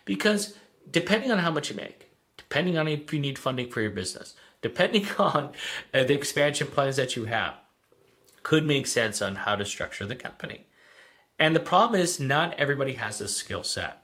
Because 0.03 0.57
depending 0.89 1.31
on 1.31 1.37
how 1.37 1.51
much 1.51 1.69
you 1.69 1.75
make, 1.75 2.09
depending 2.37 2.77
on 2.77 2.87
if 2.87 3.13
you 3.13 3.19
need 3.19 3.39
funding 3.39 3.69
for 3.69 3.81
your 3.81 3.91
business, 3.91 4.33
depending 4.65 5.07
on 5.19 5.51
uh, 5.93 6.03
the 6.03 6.15
expansion 6.15 6.65
plans 6.65 6.95
that 6.95 7.15
you 7.15 7.25
have, 7.25 7.53
could 8.41 8.65
make 8.65 8.87
sense 8.87 9.21
on 9.21 9.35
how 9.35 9.55
to 9.55 9.63
structure 9.63 10.07
the 10.07 10.15
company. 10.15 10.65
And 11.37 11.55
the 11.55 11.59
problem 11.59 12.01
is, 12.01 12.19
not 12.19 12.55
everybody 12.55 12.93
has 12.93 13.19
this 13.19 13.35
skill 13.35 13.61
set. 13.61 14.01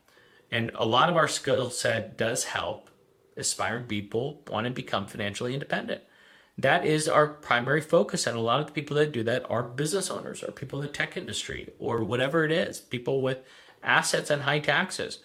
And 0.52 0.70
a 0.76 0.86
lot 0.86 1.10
of 1.10 1.18
our 1.18 1.28
skill 1.28 1.72
set 1.72 2.16
does 2.16 2.44
help 2.44 2.92
aspiring 3.36 3.86
people 3.86 4.44
want 4.52 4.68
to 4.68 4.72
become 4.72 5.08
financially 5.08 5.56
independent. 5.56 6.04
That 6.60 6.86
is 6.86 7.08
our 7.08 7.26
primary 7.26 7.82
focus. 7.82 8.28
And 8.28 8.38
a 8.38 8.42
lot 8.42 8.60
of 8.60 8.68
the 8.68 8.74
people 8.74 8.98
that 8.98 9.12
do 9.12 9.24
that 9.24 9.50
are 9.50 9.64
business 9.64 10.12
owners 10.12 10.44
or 10.44 10.52
people 10.52 10.80
in 10.80 10.86
the 10.86 10.94
tech 10.94 11.18
industry 11.18 11.72
or 11.80 12.04
whatever 12.04 12.46
it 12.46 12.52
is, 12.52 12.80
people 12.80 13.24
with 13.24 13.40
assets 13.82 14.30
and 14.30 14.44
high 14.44 14.60
taxes. 14.60 15.20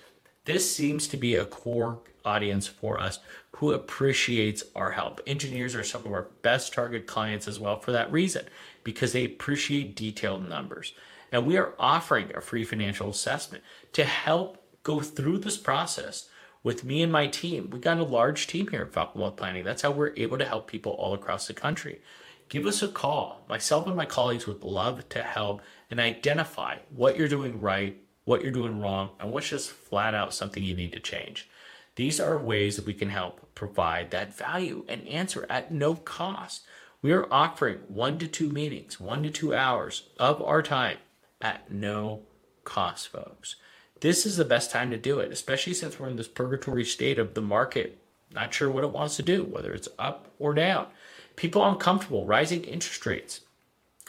This 0.46 0.74
seems 0.74 1.08
to 1.08 1.18
be 1.18 1.34
a 1.34 1.44
core 1.44 1.98
audience 2.24 2.66
for 2.66 2.98
us 3.00 3.18
who 3.56 3.72
appreciates 3.72 4.62
our 4.74 4.90
help. 4.92 5.20
Engineers 5.26 5.74
are 5.74 5.82
some 5.82 6.04
of 6.04 6.12
our 6.12 6.28
best 6.42 6.74
target 6.74 7.06
clients 7.06 7.48
as 7.48 7.58
well 7.58 7.80
for 7.80 7.90
that 7.90 8.12
reason, 8.12 8.44
because 8.84 9.12
they 9.12 9.24
appreciate 9.24 9.96
detailed 9.96 10.46
numbers. 10.46 10.92
And 11.32 11.46
we 11.46 11.56
are 11.56 11.72
offering 11.78 12.30
a 12.34 12.42
free 12.42 12.64
financial 12.64 13.08
assessment 13.08 13.64
to 13.94 14.04
help 14.04 14.62
go 14.82 15.00
through 15.00 15.38
this 15.38 15.56
process 15.56 16.28
with 16.62 16.84
me 16.84 17.02
and 17.02 17.10
my 17.10 17.28
team. 17.28 17.70
We 17.70 17.78
got 17.78 17.98
a 17.98 18.04
large 18.04 18.46
team 18.46 18.68
here 18.68 18.82
at 18.82 18.92
Falcon 18.92 19.22
Wealth 19.22 19.36
Planning. 19.36 19.64
That's 19.64 19.82
how 19.82 19.90
we're 19.90 20.12
able 20.16 20.36
to 20.36 20.44
help 20.44 20.66
people 20.66 20.92
all 20.92 21.14
across 21.14 21.46
the 21.46 21.54
country. 21.54 22.00
Give 22.48 22.66
us 22.66 22.82
a 22.82 22.88
call. 22.88 23.44
Myself 23.48 23.86
and 23.86 23.96
my 23.96 24.06
colleagues 24.06 24.46
would 24.46 24.62
love 24.64 25.08
to 25.08 25.22
help 25.22 25.62
and 25.90 25.98
identify 25.98 26.78
what 26.94 27.16
you're 27.16 27.26
doing 27.26 27.60
right, 27.60 27.96
what 28.24 28.42
you're 28.42 28.52
doing 28.52 28.80
wrong, 28.80 29.10
and 29.18 29.32
what's 29.32 29.48
just 29.48 29.70
flat 29.70 30.14
out 30.14 30.34
something 30.34 30.62
you 30.62 30.76
need 30.76 30.92
to 30.92 31.00
change. 31.00 31.48
These 31.96 32.20
are 32.20 32.38
ways 32.38 32.76
that 32.76 32.86
we 32.86 32.94
can 32.94 33.10
help 33.10 33.54
provide 33.54 34.10
that 34.10 34.36
value 34.36 34.84
and 34.88 35.06
answer 35.08 35.46
at 35.50 35.72
no 35.72 35.94
cost. 35.94 36.62
We 37.02 37.12
are 37.12 37.30
offering 37.32 37.78
one 37.88 38.18
to 38.18 38.28
two 38.28 38.48
meetings, 38.50 39.00
one 39.00 39.22
to 39.24 39.30
two 39.30 39.54
hours 39.54 40.08
of 40.18 40.40
our 40.42 40.62
time 40.62 40.98
at 41.40 41.70
no 41.70 42.22
cost, 42.64 43.08
folks 43.08 43.56
this 44.00 44.26
is 44.26 44.36
the 44.36 44.44
best 44.44 44.70
time 44.70 44.90
to 44.90 44.96
do 44.96 45.20
it, 45.20 45.32
especially 45.32 45.74
since 45.74 45.98
we're 45.98 46.08
in 46.08 46.16
this 46.16 46.28
purgatory 46.28 46.84
state 46.84 47.18
of 47.18 47.34
the 47.34 47.40
market, 47.40 47.98
not 48.32 48.52
sure 48.52 48.70
what 48.70 48.84
it 48.84 48.92
wants 48.92 49.16
to 49.16 49.22
do, 49.22 49.44
whether 49.44 49.72
it's 49.72 49.88
up 49.98 50.28
or 50.38 50.52
down. 50.54 50.86
People 51.34 51.66
uncomfortable, 51.66 52.26
rising 52.26 52.64
interest 52.64 53.04
rates, 53.06 53.40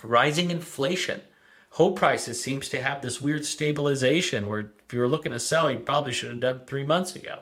rising 0.03 0.51
inflation. 0.51 1.21
Home 1.71 1.95
prices 1.95 2.41
seems 2.41 2.69
to 2.69 2.81
have 2.81 3.01
this 3.01 3.21
weird 3.21 3.45
stabilization 3.45 4.47
where 4.47 4.71
if 4.85 4.93
you 4.93 4.99
were 4.99 5.07
looking 5.07 5.31
to 5.31 5.39
sell, 5.39 5.71
you 5.71 5.79
probably 5.79 6.13
should 6.13 6.31
have 6.31 6.39
done 6.39 6.61
three 6.65 6.85
months 6.85 7.15
ago. 7.15 7.39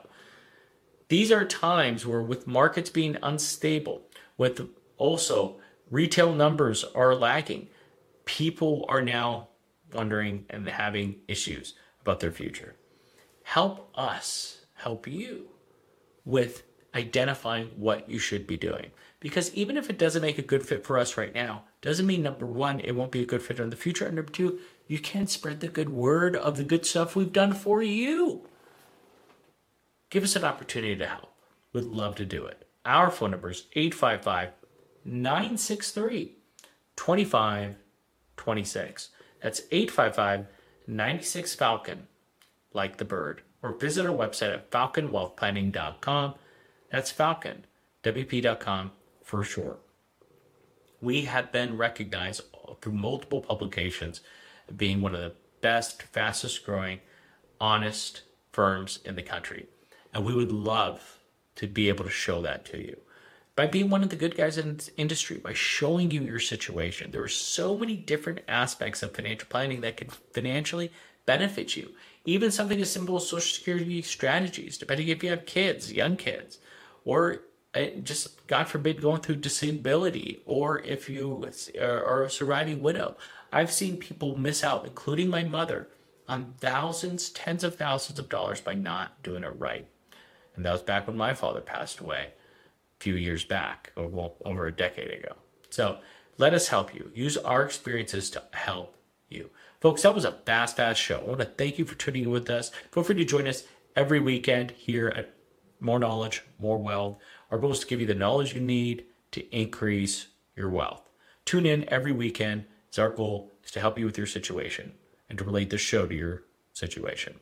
These 1.08 1.30
are 1.30 1.44
times 1.44 2.04
where 2.04 2.22
with 2.22 2.46
markets 2.46 2.90
being 2.90 3.16
unstable, 3.22 4.02
with 4.36 4.68
also 4.96 5.56
retail 5.90 6.34
numbers 6.34 6.84
are 6.94 7.14
lagging, 7.14 7.68
people 8.24 8.84
are 8.88 9.02
now 9.02 9.48
wondering 9.92 10.46
and 10.50 10.68
having 10.68 11.16
issues 11.28 11.74
about 12.00 12.20
their 12.20 12.32
future. 12.32 12.74
Help 13.44 13.90
us 13.94 14.66
help 14.74 15.06
you 15.06 15.48
with 16.24 16.64
identifying 16.94 17.68
what 17.76 18.08
you 18.10 18.18
should 18.18 18.46
be 18.46 18.56
doing. 18.56 18.90
Because 19.20 19.54
even 19.54 19.76
if 19.76 19.88
it 19.88 19.98
doesn't 19.98 20.22
make 20.22 20.38
a 20.38 20.42
good 20.42 20.66
fit 20.66 20.84
for 20.84 20.98
us 20.98 21.16
right 21.16 21.34
now, 21.34 21.64
doesn't 21.82 22.06
mean 22.06 22.22
number 22.22 22.46
one, 22.46 22.80
it 22.80 22.92
won't 22.92 23.12
be 23.12 23.22
a 23.22 23.26
good 23.26 23.42
fit 23.42 23.60
in 23.60 23.70
the 23.70 23.76
future. 23.76 24.06
And 24.06 24.16
number 24.16 24.32
two, 24.32 24.58
you 24.88 24.98
can't 24.98 25.30
spread 25.30 25.60
the 25.60 25.68
good 25.68 25.88
word 25.88 26.34
of 26.34 26.56
the 26.56 26.64
good 26.64 26.84
stuff 26.84 27.14
we've 27.14 27.32
done 27.32 27.52
for 27.52 27.82
you. 27.82 28.48
Give 30.10 30.22
us 30.22 30.36
an 30.36 30.44
opportunity 30.44 30.94
to 30.96 31.06
help. 31.06 31.32
We'd 31.72 31.84
love 31.84 32.14
to 32.16 32.24
do 32.24 32.44
it. 32.46 32.66
Our 32.84 33.10
phone 33.10 33.32
number 33.32 33.50
is 33.50 33.64
855 33.74 34.50
963 35.04 36.36
2526. 36.96 39.08
That's 39.42 39.62
855 39.70 40.46
96 40.86 41.54
Falcon, 41.54 42.06
like 42.72 42.96
the 42.96 43.04
bird, 43.04 43.42
or 43.62 43.72
visit 43.72 44.06
our 44.06 44.16
website 44.16 44.54
at 44.54 44.70
falconwealthplanning.com. 44.70 46.34
That's 46.90 47.10
Falcon, 47.10 47.66
WP.com 48.04 48.92
for 49.22 49.42
short. 49.42 49.80
We 51.00 51.22
have 51.22 51.52
been 51.52 51.76
recognized 51.76 52.42
through 52.80 52.92
multiple 52.92 53.40
publications 53.40 54.20
being 54.74 55.00
one 55.00 55.14
of 55.14 55.20
the 55.20 55.34
best, 55.60 56.02
fastest 56.02 56.64
growing, 56.64 57.00
honest 57.60 58.22
firms 58.52 59.00
in 59.04 59.16
the 59.16 59.22
country. 59.22 59.66
And 60.16 60.24
we 60.24 60.34
would 60.34 60.50
love 60.50 61.18
to 61.56 61.66
be 61.66 61.90
able 61.90 62.04
to 62.04 62.10
show 62.10 62.40
that 62.40 62.64
to 62.66 62.78
you 62.78 62.96
by 63.54 63.66
being 63.66 63.90
one 63.90 64.02
of 64.02 64.08
the 64.08 64.16
good 64.16 64.34
guys 64.34 64.56
in 64.56 64.78
the 64.78 64.90
industry, 64.96 65.36
by 65.36 65.52
showing 65.52 66.10
you 66.10 66.22
your 66.22 66.38
situation. 66.38 67.10
There 67.10 67.22
are 67.22 67.28
so 67.28 67.76
many 67.76 67.96
different 67.96 68.40
aspects 68.48 69.02
of 69.02 69.14
financial 69.14 69.46
planning 69.50 69.82
that 69.82 69.98
can 69.98 70.08
financially 70.08 70.90
benefit 71.26 71.76
you. 71.76 71.90
Even 72.24 72.50
something 72.50 72.80
as 72.80 72.90
simple 72.90 73.16
as 73.16 73.28
social 73.28 73.54
security 73.56 74.00
strategies, 74.00 74.78
depending 74.78 75.08
if 75.08 75.22
you 75.22 75.28
have 75.28 75.44
kids, 75.44 75.92
young 75.92 76.16
kids, 76.16 76.60
or 77.04 77.42
uh, 77.74 77.84
just 78.02 78.46
God 78.46 78.68
forbid 78.68 79.02
going 79.02 79.20
through 79.20 79.36
disability, 79.36 80.40
or 80.46 80.78
if 80.78 81.10
you 81.10 81.46
are 81.78 82.22
a 82.22 82.30
surviving 82.30 82.80
widow. 82.80 83.18
I've 83.52 83.70
seen 83.70 83.98
people 83.98 84.38
miss 84.38 84.64
out, 84.64 84.86
including 84.86 85.28
my 85.28 85.44
mother, 85.44 85.88
on 86.26 86.54
thousands, 86.58 87.28
tens 87.28 87.62
of 87.62 87.74
thousands 87.74 88.18
of 88.18 88.30
dollars 88.30 88.62
by 88.62 88.72
not 88.72 89.22
doing 89.22 89.44
it 89.44 89.52
right. 89.58 89.86
And 90.56 90.64
that 90.64 90.72
was 90.72 90.82
back 90.82 91.06
when 91.06 91.16
my 91.16 91.34
father 91.34 91.60
passed 91.60 92.00
away 92.00 92.32
a 92.98 93.02
few 93.02 93.14
years 93.14 93.44
back, 93.44 93.92
or 93.96 94.08
well, 94.08 94.34
over 94.44 94.66
a 94.66 94.72
decade 94.72 95.10
ago. 95.10 95.36
So 95.70 95.98
let 96.38 96.54
us 96.54 96.68
help 96.68 96.94
you. 96.94 97.10
Use 97.14 97.36
our 97.36 97.62
experiences 97.62 98.30
to 98.30 98.42
help 98.52 98.96
you. 99.28 99.50
Folks, 99.80 100.02
that 100.02 100.14
was 100.14 100.24
a 100.24 100.32
fast, 100.32 100.76
fast 100.76 101.00
show. 101.00 101.20
I 101.20 101.24
want 101.24 101.40
to 101.40 101.44
thank 101.44 101.78
you 101.78 101.84
for 101.84 101.94
tuning 101.94 102.24
in 102.24 102.30
with 102.30 102.48
us. 102.50 102.70
Feel 102.90 103.02
free 103.02 103.14
to 103.16 103.24
join 103.24 103.46
us 103.46 103.64
every 103.94 104.20
weekend 104.20 104.70
here 104.72 105.08
at 105.14 105.34
More 105.80 105.98
Knowledge, 105.98 106.42
More 106.58 106.78
Wealth. 106.78 107.18
Our 107.50 107.58
goal 107.58 107.72
is 107.72 107.80
to 107.80 107.86
give 107.86 108.00
you 108.00 108.06
the 108.06 108.14
knowledge 108.14 108.54
you 108.54 108.60
need 108.60 109.04
to 109.32 109.56
increase 109.56 110.28
your 110.54 110.70
wealth. 110.70 111.08
Tune 111.44 111.66
in 111.66 111.88
every 111.88 112.12
weekend. 112.12 112.64
It's 112.88 112.98
our 112.98 113.10
goal 113.10 113.52
is 113.64 113.70
to 113.72 113.80
help 113.80 113.98
you 113.98 114.06
with 114.06 114.18
your 114.18 114.26
situation 114.26 114.92
and 115.28 115.38
to 115.38 115.44
relate 115.44 115.70
this 115.70 115.80
show 115.80 116.06
to 116.06 116.14
your 116.14 116.42
situation. 116.72 117.36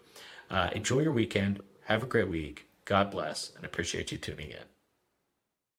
Uh, 0.50 0.70
enjoy 0.74 1.00
your 1.00 1.12
weekend. 1.12 1.60
Have 1.84 2.02
a 2.02 2.06
great 2.06 2.28
week. 2.28 2.66
God 2.84 3.10
bless 3.10 3.52
and 3.56 3.64
appreciate 3.64 4.12
you 4.12 4.18
tuning 4.18 4.50
in. 4.50 4.73